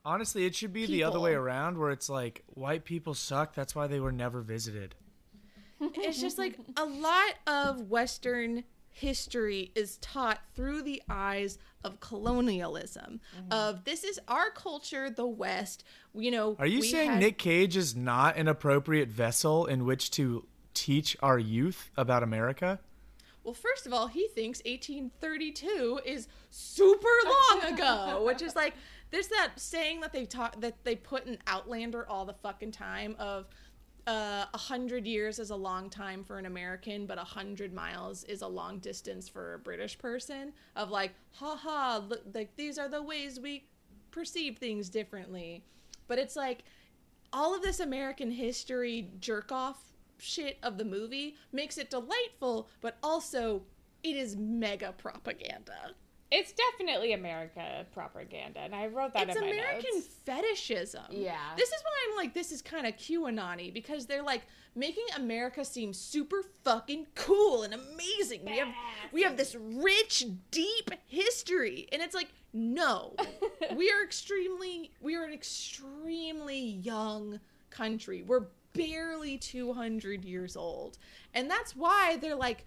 [0.06, 3.54] Honestly, it should be the other way around, where it's like white people suck.
[3.56, 4.94] That's why they were never visited.
[5.80, 13.20] It's just like a lot of western history is taught through the eyes of colonialism
[13.36, 13.52] mm-hmm.
[13.52, 17.38] of this is our culture the west you know Are you we saying had- Nick
[17.38, 22.80] Cage is not an appropriate vessel in which to teach our youth about America?
[23.44, 27.06] well first of all he thinks 1832 is super
[27.52, 28.74] long ago which is like
[29.10, 33.14] there's that saying that they talk that they put in outlander all the fucking time
[33.18, 33.46] of
[34.06, 38.24] uh, a hundred years is a long time for an American, but a hundred miles
[38.24, 40.52] is a long distance for a British person.
[40.76, 43.66] Of like, haha, look, like these are the ways we
[44.10, 45.64] perceive things differently.
[46.06, 46.64] But it's like
[47.32, 49.82] all of this American history jerk off
[50.18, 53.62] shit of the movie makes it delightful, but also
[54.02, 55.94] it is mega propaganda.
[56.30, 60.06] It's definitely America propaganda, and I wrote that it's in my American notes.
[60.24, 61.04] fetishism.
[61.10, 61.38] Yeah.
[61.56, 64.42] This is why I'm like, this is kind of QAnon because they're like
[64.74, 68.44] making America seem super fucking cool and amazing.
[68.44, 68.68] We have
[69.12, 71.88] we have this rich, deep history.
[71.92, 73.14] And it's like, no.
[73.76, 78.22] we are extremely we are an extremely young country.
[78.22, 80.98] We're barely 200 years old.
[81.34, 82.66] And that's why they're like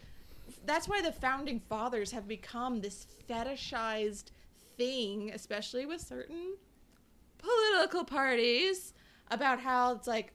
[0.65, 4.31] that's why the founding fathers have become this fetishized
[4.77, 6.55] thing, especially with certain
[7.37, 8.93] political parties,
[9.31, 10.33] about how it's like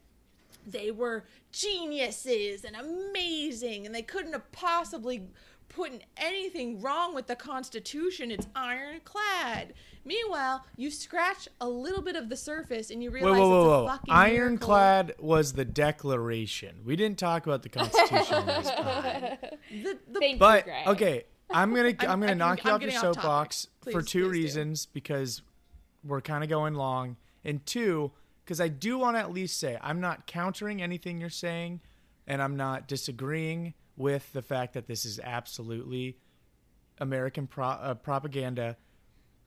[0.66, 5.28] they were geniuses and amazing and they couldn't have possibly
[5.68, 8.30] put anything wrong with the Constitution.
[8.30, 9.74] It's ironclad.
[10.04, 13.66] Meanwhile, you scratch a little bit of the surface and you realize whoa, whoa, it's
[13.66, 13.86] a whoa!
[13.86, 14.36] fucking miracle.
[14.36, 16.80] Ironclad was the Declaration.
[16.84, 18.68] We didn't talk about the Constitution this.
[19.70, 20.88] The, the, Thank But you, Greg.
[20.88, 23.22] okay, I'm gonna I'm, I'm- gonna I'm- knock you I'm off your getting off topic.
[23.22, 24.30] soapbox for two please do.
[24.30, 25.42] reasons because
[26.04, 28.12] we're kind of going long, and two
[28.44, 31.80] because I do want to at least say I'm not countering anything you're saying,
[32.26, 36.18] and I'm not disagreeing with the fact that this is absolutely
[36.98, 38.76] American pro- uh, propaganda.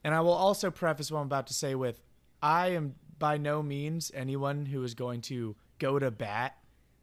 [0.07, 1.99] And I will also preface what I'm about to say with
[2.41, 6.55] I am by no means anyone who is going to go to bat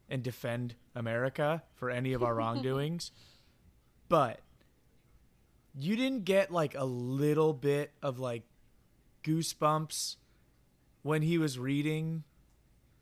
[0.09, 3.11] and defend America for any of our wrongdoings.
[4.09, 4.39] But
[5.75, 8.41] you didn't get like a little bit of like
[9.23, 10.15] goosebumps
[11.03, 12.23] when he was reading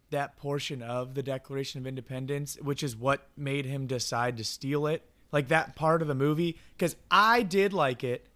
[0.10, 4.86] that portion of the Declaration of Independence, which is what made him decide to steal
[4.86, 5.02] it.
[5.32, 8.28] Like that part of the movie, because I did like it.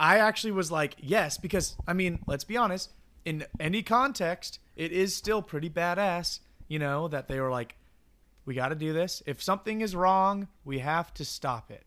[0.00, 2.90] I actually was like, yes, because I mean, let's be honest,
[3.26, 7.76] in any context, it is still pretty badass, you know, that they were like,
[8.46, 9.22] we got to do this.
[9.26, 11.84] If something is wrong, we have to stop it.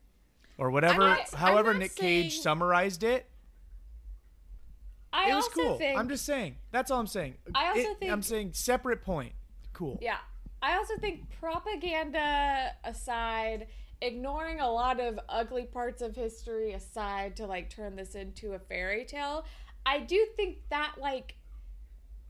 [0.60, 3.26] Or whatever, not- however Nick Cage summarized it,
[5.12, 5.80] I it was cool.
[5.80, 5.98] Think...
[5.98, 6.58] I'm just saying.
[6.72, 7.36] That's all I'm saying.
[7.56, 9.34] I also It- think- I'm saying separate point.
[9.74, 9.98] Cool.
[10.02, 10.18] Yeah.
[10.62, 13.68] I also think propaganda aside,
[14.04, 18.60] ignoring a lot of ugly parts of history aside to like turn this into a
[18.60, 19.46] fairy tale,
[19.86, 21.36] I do think that like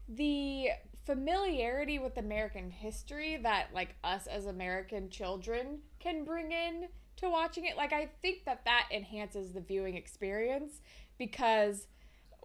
[0.07, 0.67] the
[1.05, 7.65] familiarity with American history that like us as American children can bring in to watching
[7.65, 10.81] it, like I think that that enhances the viewing experience
[11.17, 11.87] because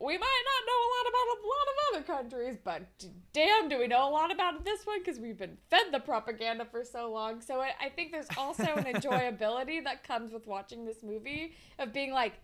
[0.01, 2.83] we might not know a lot about a lot of other countries, but
[3.33, 6.65] damn, do we know a lot about this one because we've been fed the propaganda
[6.65, 7.41] for so long.
[7.41, 11.93] So I, I think there's also an enjoyability that comes with watching this movie of
[11.93, 12.35] being like,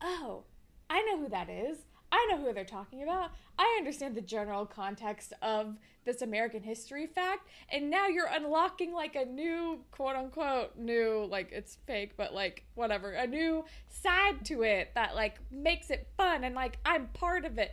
[0.00, 0.44] oh,
[0.88, 1.78] I know who that is.
[2.12, 3.30] I know who they're talking about.
[3.58, 5.76] I understand the general context of
[6.10, 11.50] this American history fact, and now you're unlocking like a new quote unquote new like
[11.52, 16.42] it's fake, but like whatever, a new side to it that like makes it fun
[16.44, 17.72] and like I'm part of it.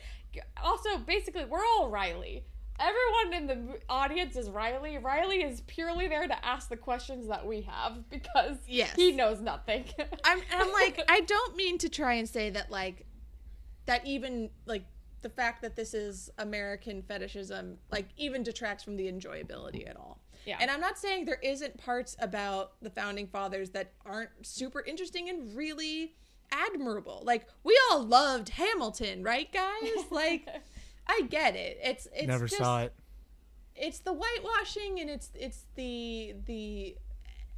[0.63, 2.43] Also, basically, we're all Riley.
[2.79, 4.99] Everyone in the audience is Riley.
[4.99, 8.93] Riley is purely there to ask the questions that we have because Yes.
[8.95, 9.85] he knows nothing.
[10.23, 13.07] I'm, I'm like, I don't mean to try and say that like
[13.87, 14.83] that even like
[15.21, 20.21] the fact that this is American fetishism like even detracts from the enjoyability at all.
[20.45, 20.57] Yeah.
[20.59, 25.27] And I'm not saying there isn't parts about the founding fathers that aren't super interesting
[25.29, 26.13] and really
[26.51, 27.21] admirable.
[27.25, 29.89] Like we all loved Hamilton, right guys?
[30.11, 30.47] Like
[31.07, 31.79] I get it.
[31.83, 32.93] It's it's Never just, saw it.
[33.75, 36.95] it's the whitewashing and it's it's the the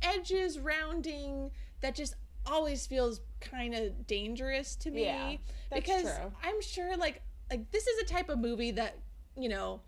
[0.02, 1.52] edges rounding
[1.82, 5.36] that just always feels kind of dangerous to me Yeah,
[5.70, 6.32] that's because true.
[6.44, 8.98] I'm sure like like this is a type of movie that
[9.38, 9.82] you know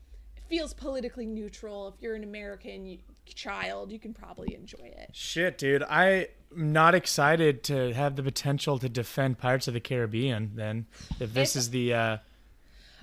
[0.50, 5.58] feels politically neutral if you're an American you, child you can probably enjoy it Shit,
[5.58, 5.84] dude.
[5.84, 10.88] I'm not excited to have the potential to defend Pirates of the Caribbean then.
[11.20, 12.18] If this It's- is the uh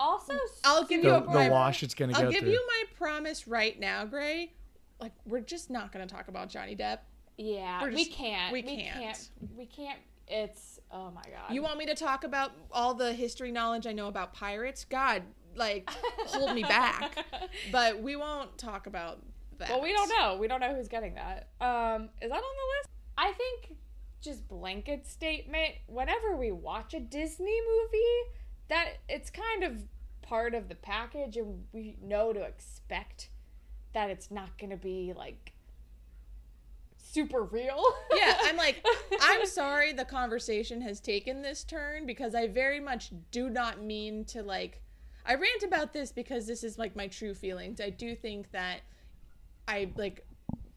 [0.00, 0.32] also,
[0.64, 1.50] I'll give you a the bribe.
[1.50, 2.52] wash it's gonna I'll go give through.
[2.52, 4.52] you my promise right now Gray
[5.00, 6.98] like we're just not going to talk about Johnny Depp
[7.36, 8.52] Yeah, We're we can't.
[8.52, 8.94] we We, can't.
[8.98, 9.28] can't.
[9.56, 9.98] We can't.
[10.26, 11.54] It's oh my god.
[11.54, 14.84] You want me to talk about all the history knowledge I know about pirates?
[14.84, 15.22] God,
[15.54, 15.88] like
[16.26, 17.24] hold me back.
[17.72, 19.20] But we won't talk about
[19.58, 19.68] that.
[19.68, 20.36] Well, we don't know.
[20.38, 21.48] We don't know who's getting that.
[21.60, 22.88] Um, is that on the list?
[23.16, 23.76] I think
[24.20, 25.74] just blanket statement.
[25.86, 29.82] Whenever we watch a Disney movie, that it's kind of
[30.22, 33.30] part of the package, and we know to expect
[33.94, 35.52] that it's not going to be like
[37.10, 37.82] super real.
[38.14, 38.84] Yeah, I'm like,
[39.20, 44.24] I'm sorry the conversation has taken this turn because I very much do not mean
[44.26, 44.82] to like.
[45.26, 47.80] I rant about this because this is like my true feelings.
[47.80, 48.80] I do think that
[49.66, 50.26] I like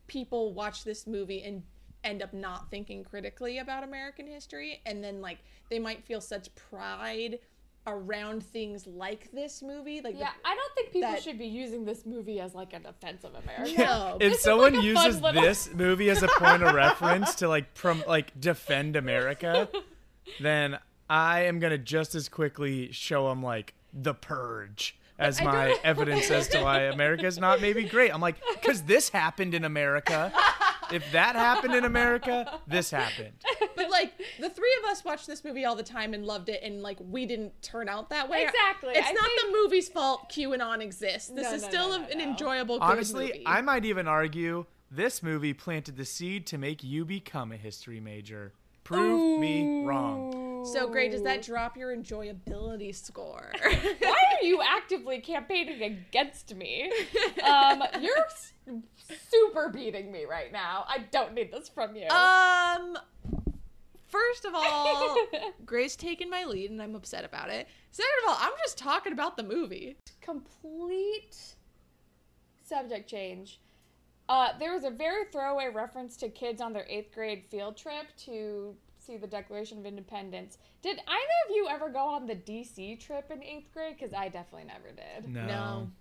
[0.07, 1.63] people watch this movie and
[2.03, 5.37] end up not thinking critically about American history and then like
[5.69, 7.39] they might feel such pride
[7.87, 11.47] around things like this movie like the- Yeah, I don't think people that- should be
[11.47, 13.73] using this movie as like a defense of America.
[13.77, 14.17] No.
[14.19, 17.73] if This someone like uses little- this movie as a point of reference to like
[17.73, 19.67] prom like defend America,
[20.39, 20.77] then
[21.09, 26.47] I am gonna just as quickly show them like the purge as my evidence as
[26.49, 28.13] to why America's not maybe great.
[28.13, 30.31] I'm like, because this happened in America.
[30.93, 33.33] If that happened in America, this happened.
[33.75, 36.61] but like the three of us watched this movie all the time and loved it
[36.63, 38.93] and like we didn't turn out that way Exactly.
[38.95, 41.95] it's I not think- the movie's fault qanon exists this No, is no, still no,
[41.95, 42.23] a- no, an no.
[42.25, 43.43] enjoyable good Honestly, movie.
[43.45, 47.99] I might even argue this movie planted the seed to make you become a history
[47.99, 48.53] major.
[48.83, 50.31] Prove me wrong.
[50.65, 56.91] So great does that drop your enjoyability score Why are you actively campaigning against me?
[57.43, 58.53] Um, you're s-
[59.29, 60.85] super beating me right now.
[60.87, 62.07] I don't need this from you.
[62.09, 62.97] um
[64.07, 65.17] first of all
[65.65, 69.13] grace taken my lead and i'm upset about it second of all i'm just talking
[69.13, 71.55] about the movie Complete
[72.63, 73.59] subject change.
[74.29, 78.05] Uh, there was a very throwaway reference to kids on their eighth grade field trip
[78.17, 80.57] to see the Declaration of Independence.
[80.81, 83.95] Did either of you ever go on the DC trip in eighth grade?
[83.99, 85.29] Because I definitely never did.
[85.33, 85.45] No.
[85.47, 85.91] no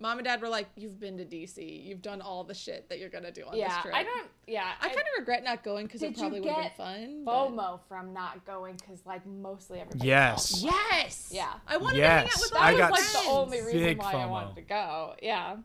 [0.00, 2.98] mom and dad were like you've been to dc you've done all the shit that
[2.98, 4.26] you're gonna do on this Yeah, trip I don't.
[4.48, 7.22] Yeah, I kind of regret not going because it probably would have been get fun.
[7.24, 10.08] but- from not going because like mostly everybody.
[10.08, 10.60] Yes.
[10.60, 11.28] felt Yes.
[11.32, 11.52] Yeah.
[11.68, 12.40] I wanted to hang out Yes.
[12.40, 15.14] with That I was got like the only reason big why I wanted to go.
[15.22, 15.56] Yeah.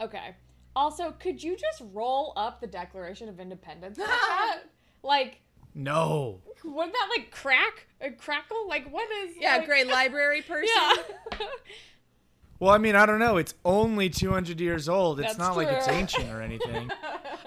[0.00, 0.36] Okay.
[0.74, 4.58] Also, could you just roll up the Declaration of Independence like that?
[5.06, 5.40] Like,
[5.74, 6.40] No.
[6.64, 8.66] wouldn't that like crack or crackle?
[8.68, 9.36] Like, what is?
[9.38, 10.68] Yeah, like- great library person.
[10.74, 11.38] Yeah.
[12.58, 13.36] Well, I mean, I don't know.
[13.36, 15.20] It's only 200 years old.
[15.20, 16.90] It's That's not like it's ancient or anything.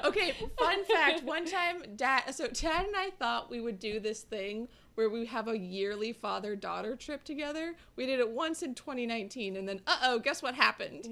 [0.06, 1.24] Okay, fun fact.
[1.24, 2.32] One time, dad.
[2.34, 6.14] So dad and I thought we would do this thing where we have a yearly
[6.14, 7.76] father-daughter trip together.
[7.98, 11.08] We did it once in 2019, and then uh oh, guess what happened?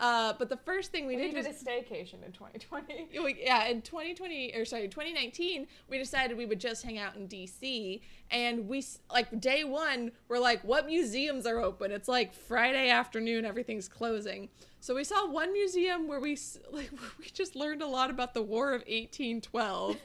[0.00, 3.08] We Uh, but the first thing we, did did was a staycation in 2020.
[3.22, 7.28] we- yeah, in 2020 or sorry, 2019, we decided we would just hang out in
[7.28, 11.90] DC, and we like day one, we're like, what museums are open?
[11.92, 14.48] It's like Friday afternoon, everything's closing.
[14.80, 16.36] So we saw one museum where we
[16.72, 19.96] like we just learned a lot about the War of 1812.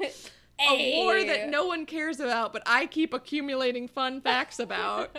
[0.60, 5.16] A war that no one cares about, but I keep accumulating fun facts about.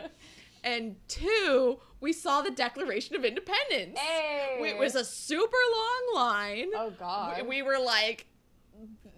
[0.65, 3.99] And two, we saw the Declaration of Independence.
[3.99, 4.59] Hey.
[4.61, 6.69] It was a super long line.
[6.75, 7.43] Oh God.
[7.43, 8.27] We, we were like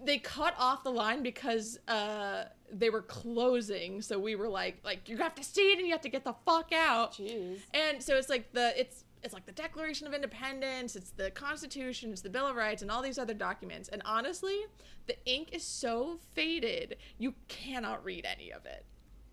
[0.03, 5.07] they cut off the line because uh they were closing so we were like like
[5.07, 7.59] you have to see it and you have to get the fuck out Jeez.
[7.73, 12.11] and so it's like the it's it's like the declaration of independence it's the constitution
[12.11, 14.61] it's the bill of rights and all these other documents and honestly
[15.05, 18.83] the ink is so faded you cannot read any of it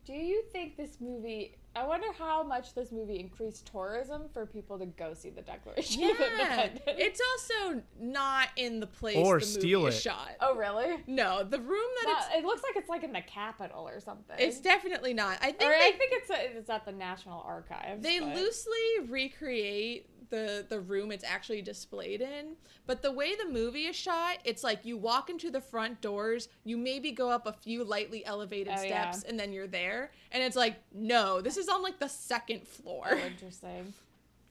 [0.04, 1.56] Do you think this movie?
[1.78, 6.02] I wonder how much this movie increased tourism for people to go see the Declaration
[6.02, 6.80] of yeah Independence.
[6.86, 10.02] it's also not in the place Or the steal movie is it.
[10.02, 10.96] shot oh, really?
[11.06, 14.00] no the room that Well, it's it looks like it's like in the Capitol or
[14.00, 14.36] something.
[14.38, 17.40] it's definitely not i think or they I think it's uh, it's at the National
[17.42, 18.02] Archives.
[18.02, 18.74] They but- loosely
[19.08, 22.56] recreate the the room it's actually displayed in,
[22.86, 26.48] but the way the movie is shot, it's like you walk into the front doors,
[26.64, 29.10] you maybe go up a few lightly elevated Oh, yeah.
[29.10, 30.10] steps, and then you're there.
[30.32, 33.06] And it's like, no, this is on like the second floor.
[33.10, 33.94] Oh, interesting.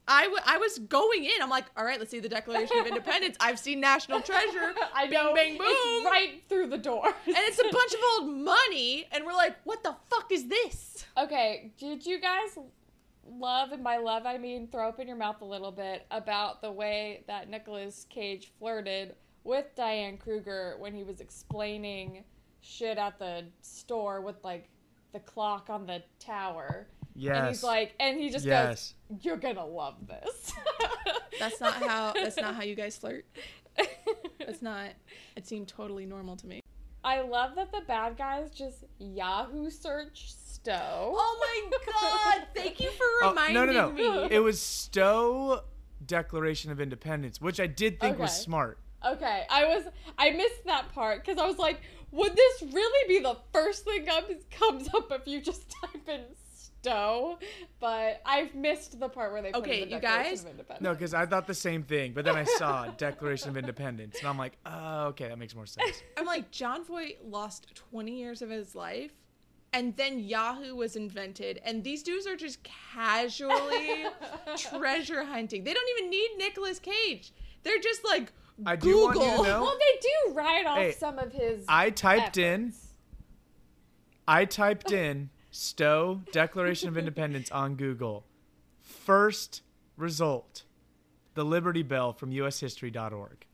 [0.09, 1.34] I, w- I was going in.
[1.41, 3.36] I'm like, all right, let's see the Declaration of Independence.
[3.41, 4.73] I've seen National Treasure.
[4.95, 5.34] I Bing, know.
[5.36, 5.67] bang, boom.
[5.69, 7.05] It's right through the door.
[7.07, 11.05] and it's a bunch of old money, and we're like, what the fuck is this?
[11.17, 12.57] Okay, did you guys
[13.30, 16.61] love, and by love I mean throw up in your mouth a little bit, about
[16.61, 22.23] the way that Nicolas Cage flirted with Diane Kruger when he was explaining
[22.61, 24.69] shit at the store with like
[25.13, 26.88] the clock on the tower?
[27.15, 27.38] Yes.
[27.38, 28.93] And he's like, and he just yes.
[29.09, 30.53] goes, "You're gonna love this."
[31.39, 32.13] That's not how.
[32.13, 33.25] That's not how you guys flirt.
[34.39, 34.89] That's not.
[35.36, 36.61] It seemed totally normal to me.
[37.03, 40.34] I love that the bad guys just Yahoo search
[40.68, 41.13] Stowe.
[41.15, 41.38] Oh
[41.72, 41.78] my
[42.39, 42.47] god!
[42.53, 44.28] Thank you for Oh, reminding no, no, no.
[44.28, 44.36] me.
[44.36, 45.61] It was Stowe
[46.05, 48.78] Declaration of Independence, which I did think was smart.
[49.05, 49.86] Okay, I was
[50.18, 51.80] I missed that part because I was like,
[52.11, 56.22] would this really be the first thing that comes up if you just type in
[56.82, 57.38] Stowe?
[57.80, 60.49] But I've missed the part where they put Okay, in the you Declaration guys- of
[60.51, 60.84] Independence.
[60.84, 64.28] No, because I thought the same thing, but then I saw Declaration of Independence, and
[64.28, 66.03] I'm like, oh, okay, that makes more sense.
[66.18, 69.11] I'm like, Jon Voight lost 20 years of his life,
[69.74, 74.05] and then Yahoo was invented, and these dudes are just casually
[74.57, 75.63] treasure hunting.
[75.63, 77.32] They don't even need Nicolas Cage.
[77.63, 78.32] They're just like
[78.65, 79.28] I do want Google.
[79.30, 81.65] you to know- well, they do write off Hey, some of his.
[81.68, 82.74] I typed in.
[84.28, 88.26] I typed in Stowe Declaration of Independence on Google.
[88.82, 89.61] First
[89.95, 90.63] result,
[91.34, 93.45] the Liberty Bell from USHistory.org.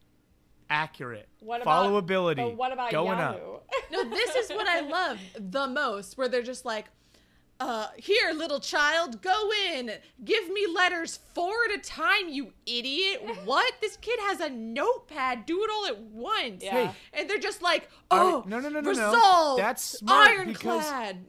[0.70, 1.28] Accurate.
[1.40, 2.36] What about, Followability.
[2.38, 3.54] But what about going Yahoo?
[3.56, 3.70] up.
[3.92, 6.86] No, this is what I love the most, where they're just like,
[7.60, 9.92] uh, here, little child, go in.
[10.26, 13.22] Give me letters four at a time, you idiot.
[13.46, 13.74] What?
[13.82, 15.46] This kid has a notepad.
[15.46, 16.64] Do it all at once.
[16.64, 16.88] Yeah.
[16.88, 16.92] Hey.
[17.14, 18.90] And they're just like, Are- oh, no, no, no, no, no.
[18.90, 19.62] resolved.
[19.62, 21.26] That's smart Ironclad.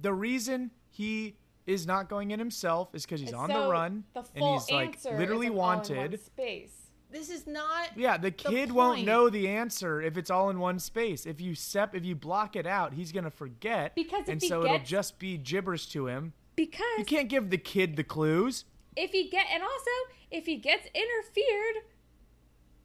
[0.00, 1.36] The reason he
[1.66, 4.70] is not going in himself is because he's on the run The and full he's
[4.70, 6.20] like literally is an all in one wanted.
[6.24, 6.72] space.
[7.10, 7.90] This is not.
[7.96, 11.24] Yeah, the kid won't know the answer if it's all in one space.
[11.26, 13.94] If you sep if you block it out, he's gonna forget.
[13.94, 16.34] Because if and he so it'll just be gibberish to him.
[16.56, 18.64] Because You can't give the kid the clues.
[18.96, 19.90] if he get and also
[20.30, 21.84] if he gets interfered,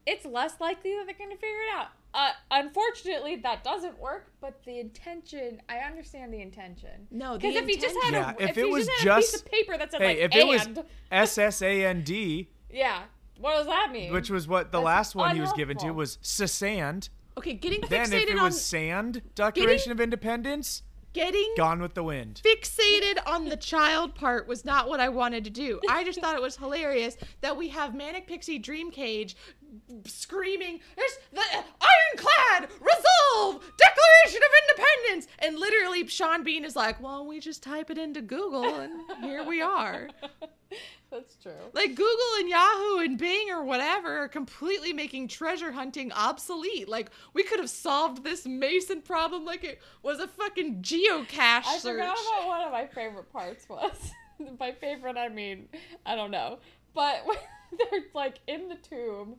[0.05, 1.87] it's less likely that they're going to figure it out.
[2.13, 4.31] Uh, unfortunately, that doesn't work.
[4.39, 7.07] But the intention, I understand the intention.
[7.09, 9.41] No, because if he just had intention- a, if if, it was just a piece
[9.41, 12.49] of paper that said Hey, like if it was and, S S A N D,
[12.71, 13.03] yeah,
[13.39, 14.11] what does that mean?
[14.13, 15.97] which was what the That's last one he was given to unhelpful.
[15.97, 17.09] was sand.
[17.37, 21.93] Okay, getting Then if fixated it on was sand, Declaration of Independence, getting Gone with
[21.95, 22.41] the Wind.
[22.45, 25.79] fixated on the child part was not what I wanted to do.
[25.89, 29.35] I just thought it was hilarious that we have Manic Pixie Dream Cage
[30.05, 37.25] screaming, "There's the ironclad resolve Declaration of Independence!" And literally, Sean Bean is like, "Well,
[37.25, 38.91] we just type it into Google, and
[39.23, 40.09] here we are."
[41.13, 41.51] That's true.
[41.73, 46.89] Like Google and Yahoo and Bing or whatever are completely making treasure hunting obsolete.
[46.89, 51.77] Like we could have solved this Mason problem like it was a fucking geocache I
[51.77, 51.93] search.
[51.93, 54.11] forgot about one of my favorite parts was.
[54.57, 55.67] By favorite, I mean
[56.03, 56.57] I don't know,
[56.95, 57.23] but
[57.77, 59.35] they're like in the tomb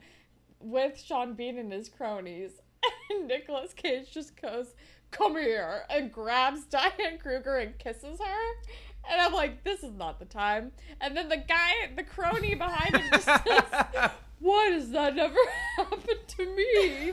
[0.61, 2.53] with Sean Bean and his cronies,
[3.11, 4.75] and Nicolas Cage just goes,
[5.11, 8.69] "Come here," and grabs Diane Kruger and kisses her.
[9.11, 10.73] And I'm like, this is not the time.
[11.01, 14.11] And then the guy, the crony behind him, just says,
[14.41, 15.37] "Why does that never
[15.77, 17.13] happen to me?"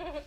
[0.00, 0.24] it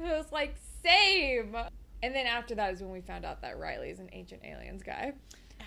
[0.00, 1.56] was like same.
[2.02, 5.12] And then after that is when we found out that Riley's an ancient aliens guy.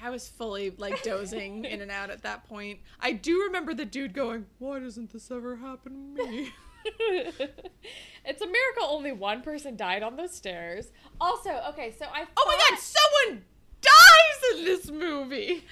[0.03, 2.79] I was fully like dozing in and out at that point.
[2.99, 6.51] I do remember the dude going, "Why doesn't this ever happen to me?"
[8.25, 10.91] it's a miracle only one person died on those stairs.
[11.19, 13.43] Also, okay, so I Oh my god, someone
[13.81, 15.63] dies in this movie.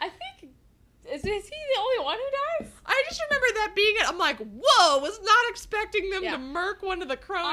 [0.00, 0.52] I think
[1.10, 2.72] is, is he the only one who dies?
[2.86, 4.08] I just remember that being it.
[4.08, 6.32] I'm like, whoa, was not expecting them Yeah.
[6.32, 7.46] to murk one of the cronies.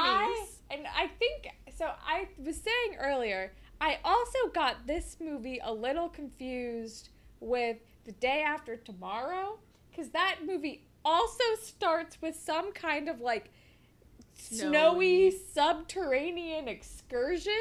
[0.70, 1.90] I and I think so.
[2.06, 7.08] I was saying earlier, I also got this movie a little confused
[7.40, 9.58] with the day after tomorrow
[9.90, 13.50] because that movie also starts with some kind of like
[14.34, 15.38] snowy Snowy.
[15.54, 17.52] subterranean excursion,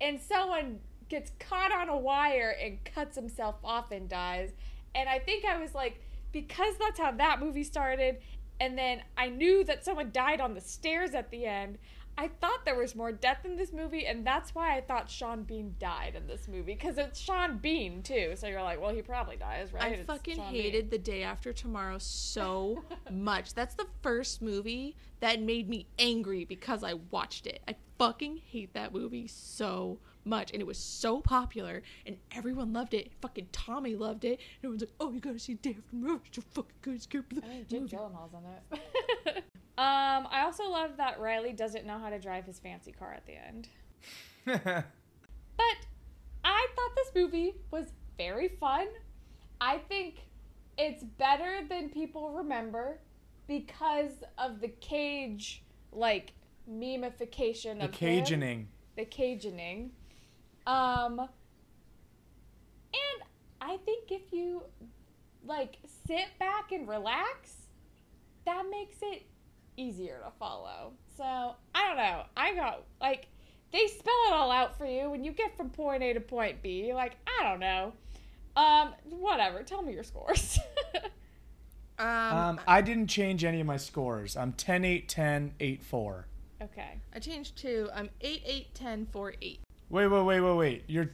[0.00, 0.78] and someone
[1.08, 4.52] gets caught on a wire and cuts himself off and dies.
[4.94, 6.00] And I think I was like,
[6.32, 8.18] because that's how that movie started,
[8.60, 11.78] and then I knew that someone died on the stairs at the end.
[12.20, 15.42] I thought there was more death in this movie, and that's why I thought Sean
[15.44, 18.32] Bean died in this movie because it's Sean Bean too.
[18.36, 19.82] So you're like, well, he probably dies, right?
[19.84, 20.62] I It's fucking Sean Bean.
[20.62, 23.54] hated The Day After Tomorrow so much.
[23.54, 27.60] That's the first movie that made me angry because I watched it.
[27.66, 30.52] I fucking hate that movie so much.
[30.52, 33.10] And it was so popular and everyone loved it.
[33.22, 34.38] Fucking Tommy loved it.
[34.62, 36.20] And everyone's like, oh, you gotta see Day After Tomorrow.
[36.26, 36.94] It's so fucking good.
[36.96, 37.24] It's good.
[37.42, 38.82] I mean, Jake Gyllenhaal's in it.
[39.80, 43.26] um, I also love that Riley doesn't know how to drive his fancy car at
[43.26, 43.68] the end.
[45.56, 45.86] But
[46.42, 48.86] I thought this movie was very fun.
[49.60, 50.20] I think
[50.78, 52.98] it's better than people remember
[53.46, 55.62] because of the cage
[55.92, 56.32] like
[56.70, 58.24] memification the of him.
[58.24, 58.64] Cajioning.
[58.96, 59.90] the Cajioning.
[60.66, 61.28] Um, and
[63.60, 64.62] I think if you
[65.44, 67.52] like sit back and relax,
[68.46, 69.26] that makes it
[69.76, 70.92] easier to follow.
[71.16, 71.24] So
[71.74, 72.22] I don't know.
[72.36, 73.26] I got like
[73.72, 76.62] they spell it all out for you when you get from point A to point
[76.62, 76.92] B.
[76.94, 77.92] Like I don't know.
[78.56, 79.62] Um, whatever.
[79.62, 80.58] Tell me your scores.
[81.98, 84.34] Um, Um, I didn't change any of my scores.
[84.34, 86.26] I'm 10 8 10 8 4.
[86.62, 86.98] okay.
[87.14, 87.90] I changed two.
[87.94, 89.60] I'm 8, 8, 10, 4, 8.
[89.90, 90.84] Wait, wait, wait, wait, wait.
[90.86, 91.10] You're.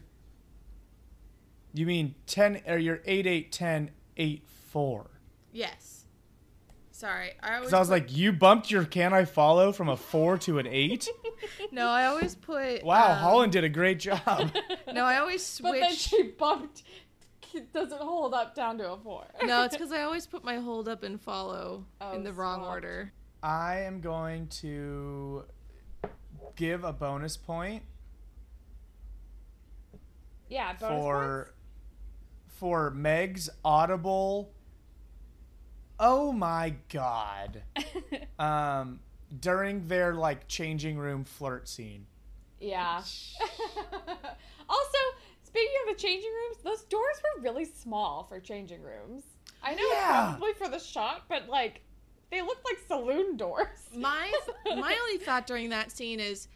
[1.74, 5.06] You mean 10 or you're 8 8 10 8 4.
[5.52, 5.95] Yes.
[6.96, 7.32] Sorry.
[7.42, 9.98] I always Because I was put- like, you bumped your can I follow from a
[9.98, 11.06] 4 to an 8?
[11.70, 12.82] no, I always put.
[12.82, 14.50] Wow, um, Holland did a great job.
[14.94, 15.72] No, I always switch.
[15.74, 16.82] But then she bumped.
[17.74, 19.26] Doesn't hold up down to a four.
[19.44, 22.60] no, it's because I always put my hold up and follow Oh, in the wrong
[22.60, 22.84] smart.
[22.84, 23.12] order.
[23.42, 25.44] I am going to
[26.54, 27.82] give a bonus point
[30.48, 30.72] yeah.
[30.74, 31.54] Bonus for
[32.46, 34.50] for Meg's audible.
[35.98, 37.62] Oh my god.
[38.38, 39.00] Um
[39.40, 42.06] during their like changing room flirt scene.
[42.60, 43.02] Yeah.
[44.68, 44.98] also,
[45.42, 49.24] speaking of the changing rooms, those doors were really small for changing rooms.
[49.62, 50.28] I know Yeah.
[50.30, 51.80] probably for the shot, but like
[52.30, 53.66] they looked like saloon doors.
[53.96, 54.30] My
[54.66, 56.48] my only thought during that scene is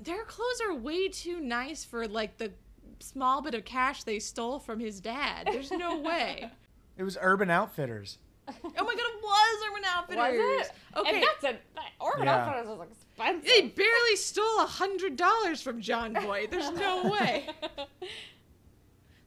[0.00, 2.52] their clothes are way too nice for like the
[3.00, 5.48] small bit of cash they stole from his dad.
[5.50, 6.50] There's no way.
[6.96, 8.18] It was Urban Outfitters.
[8.48, 10.38] Oh my god, it was Urban Outfitters.
[10.38, 10.72] Was it?
[10.98, 11.10] Okay.
[11.14, 12.36] And that's a that Urban Yeah.
[12.36, 13.44] Outfitters is expensive.
[13.44, 16.46] they barely stole a hundred dollars from John Boy.
[16.50, 17.48] There's no way.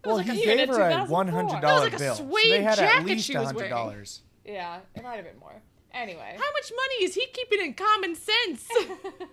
[0.03, 2.15] Well, like he even gave her a one hundred That dollar was like a bill,
[2.15, 4.21] so they had at least a hundred dollars.
[4.45, 5.61] yeah, it might have been more.
[5.93, 6.37] Anyway.
[6.39, 8.65] How much money is he keeping in common sense?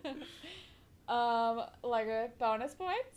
[1.09, 3.17] um, like a bonus points.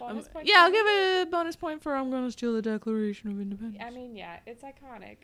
[0.00, 0.48] Um, Bonus points.
[0.50, 3.82] yeah, I'll give a bonus point for I'm gonna steal the Declaration of Independence.
[3.86, 5.16] I mean, yeah, it's iconic.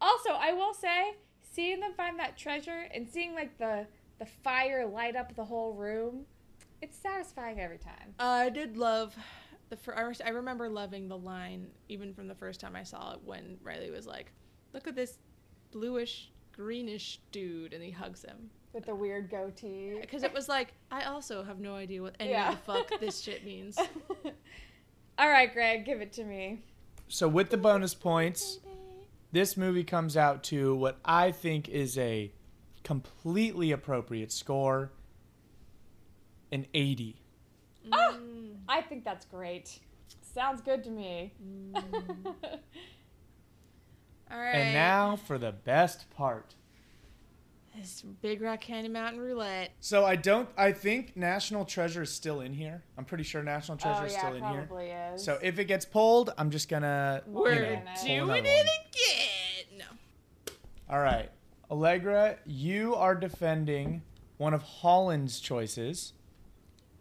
[0.00, 3.86] Also, I will say, seeing them find that treasure and seeing like the
[4.18, 6.24] the fire light up the whole room,
[6.80, 8.14] it's satisfying every time.
[8.18, 9.14] I did love
[9.68, 9.76] the.
[9.76, 13.20] Fir- I I remember loving the line even from the first time I saw it
[13.24, 14.32] when Riley was like,
[14.72, 15.18] "Look at this
[15.72, 19.98] bluish greenish dude," and he hugs him With the weird goatee.
[20.00, 22.52] because it was like I also have no idea what any Yeah.
[22.52, 23.78] of the fuck this shit means.
[25.18, 26.60] All right, Greg, give it to me.
[27.08, 28.60] So with the bonus points,
[29.36, 32.32] this movie comes out to what I think is a
[32.82, 34.92] completely appropriate score
[36.52, 37.16] an 80.
[37.92, 38.16] Ah,
[38.68, 39.78] I think that's great.
[40.22, 41.34] Sounds good to me.
[41.74, 41.82] All
[44.30, 44.54] right.
[44.54, 46.54] And now for the best part.
[47.76, 49.72] This Big Rock Candy Mountain Roulette.
[49.80, 52.82] So I don't I think National Treasure is still in here.
[52.96, 54.64] I'm pretty sure National Treasure oh is yeah, still in here.
[54.66, 55.24] probably is.
[55.24, 58.46] So if it gets pulled, I'm just gonna We're you know, doing pull it one.
[58.46, 59.78] again.
[59.78, 59.84] No.
[60.90, 61.30] All right.
[61.70, 64.02] Allegra, you are defending
[64.38, 66.12] one of Holland's choices.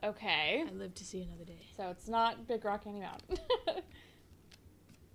[0.04, 1.66] okay, I live to see another day.
[1.78, 3.38] so it's not Big Rock Candy Mountain.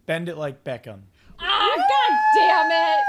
[0.06, 1.00] Bend it like Beckham.
[1.38, 3.00] Ah, god damn it!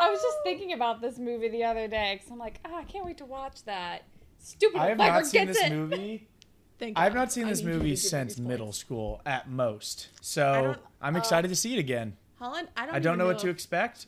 [0.00, 2.84] I was just thinking about this movie the other day because I'm like, ah, I
[2.84, 4.04] can't wait to watch that.
[4.38, 5.74] Stupid I have Allegra not seen gets this it.
[5.74, 6.26] movie.
[6.78, 10.08] Thank I've not seen I this need you to movie since middle school at most.
[10.22, 12.16] So I'm uh, excited to see it again.
[12.38, 12.94] Holland, I don't.
[12.94, 14.06] I don't even know what to expect.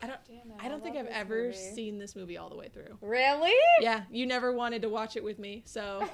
[0.00, 0.20] I don't.
[0.28, 1.56] Damn it, I don't think I've ever movie.
[1.56, 2.96] seen this movie all the way through.
[3.00, 3.52] Really?
[3.80, 6.08] Yeah, you never wanted to watch it with me, so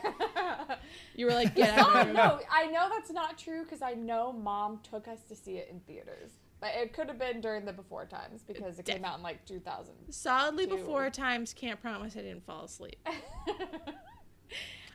[1.15, 3.83] you were like, "Get out oh of here." no, I know that's not true because
[3.83, 6.31] I know mom took us to see it in theaters,
[6.61, 9.45] but it could have been during the before times because it came out in like
[9.45, 9.95] 2000.
[10.11, 12.97] Solidly before times, can't promise I didn't fall asleep.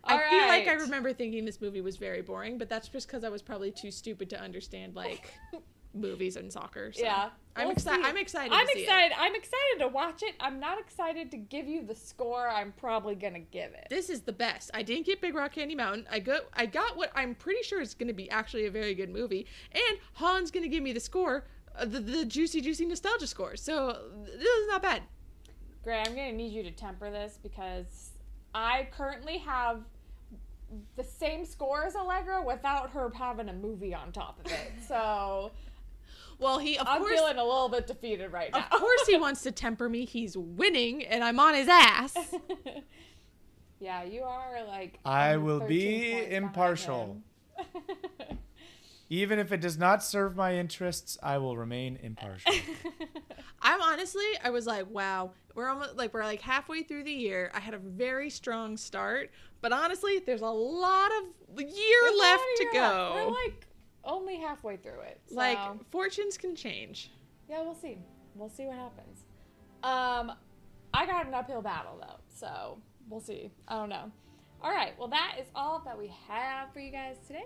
[0.03, 3.23] I feel like I remember thinking this movie was very boring, but that's just because
[3.23, 5.31] I was probably too stupid to understand like
[5.93, 6.91] movies and soccer.
[6.93, 7.03] So.
[7.03, 8.05] Yeah, I'm We'll excited.
[8.05, 8.53] I'm excited.
[8.53, 8.84] I'm to see it.
[8.84, 9.11] excited.
[9.18, 10.35] I'm excited to watch it.
[10.39, 12.47] I'm not excited to give you the score.
[12.47, 13.88] I'm probably gonna give it.
[13.89, 14.72] This is the best.
[14.73, 16.07] I didn't get Big Rock Candy Mountain.
[16.09, 18.93] I got I got what I'm pretty sure is going to be actually a very
[18.93, 21.45] good movie, and Han's going to give me the score,
[21.76, 23.55] uh, the the juicy juicy nostalgia score.
[23.55, 25.03] So this is not bad.
[25.84, 28.11] Gray, I'm gonna need you to temper this because
[28.53, 29.81] I currently have
[30.95, 34.72] the same score as Allegra without her having a movie on top of it.
[34.88, 35.51] So
[36.41, 38.65] Well, he of I'm course feeling a little bit defeated right now.
[38.69, 40.05] of course he wants to temper me.
[40.05, 42.15] He's winning, and I'm on his ass.
[43.80, 44.99] yeah, you are like.
[45.05, 47.22] I will be impartial.
[49.09, 52.53] Even if it does not serve my interests, I will remain impartial.
[53.61, 57.51] I'm honestly, I was like, wow, we're almost like we're like halfway through the year.
[57.53, 62.41] I had a very strong start, but honestly, there's a lot of year There's left
[62.41, 62.80] not to even go.
[63.13, 63.15] left.
[63.15, 63.68] We're like
[64.03, 65.22] only halfway through it.
[65.28, 65.36] So.
[65.36, 65.60] like
[65.91, 67.11] fortunes can change.
[67.49, 67.98] Yeah, we'll see.
[68.36, 69.26] We'll see what happens.
[69.84, 70.38] Um,
[70.94, 72.78] I got an uphill battle though, so
[73.10, 73.52] we'll see.
[73.68, 74.11] I don't know.
[74.64, 77.45] All right, well that is all that we have for you guys today.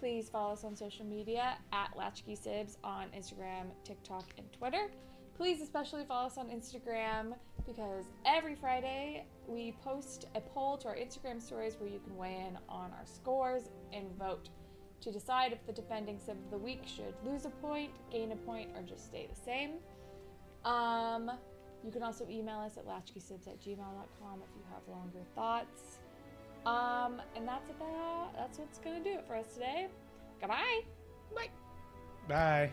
[0.00, 4.90] Please follow us on social media at Latchkey Sibs on Instagram, TikTok, and Twitter.
[5.36, 7.34] Please especially follow us on Instagram
[7.66, 12.44] because every Friday we post a poll to our Instagram stories where you can weigh
[12.48, 14.48] in on our scores and vote
[15.00, 18.36] to decide if the defending sib of the week should lose a point, gain a
[18.36, 19.74] point, or just stay the same.
[20.64, 21.30] Um,
[21.84, 26.00] you can also email us at latchkeysibs at gmail.com if you have longer thoughts.
[26.66, 29.88] Um, and that's about that's what's gonna do it for us today.
[30.40, 30.80] Goodbye.
[31.34, 31.48] Bye.
[32.28, 32.72] Bye.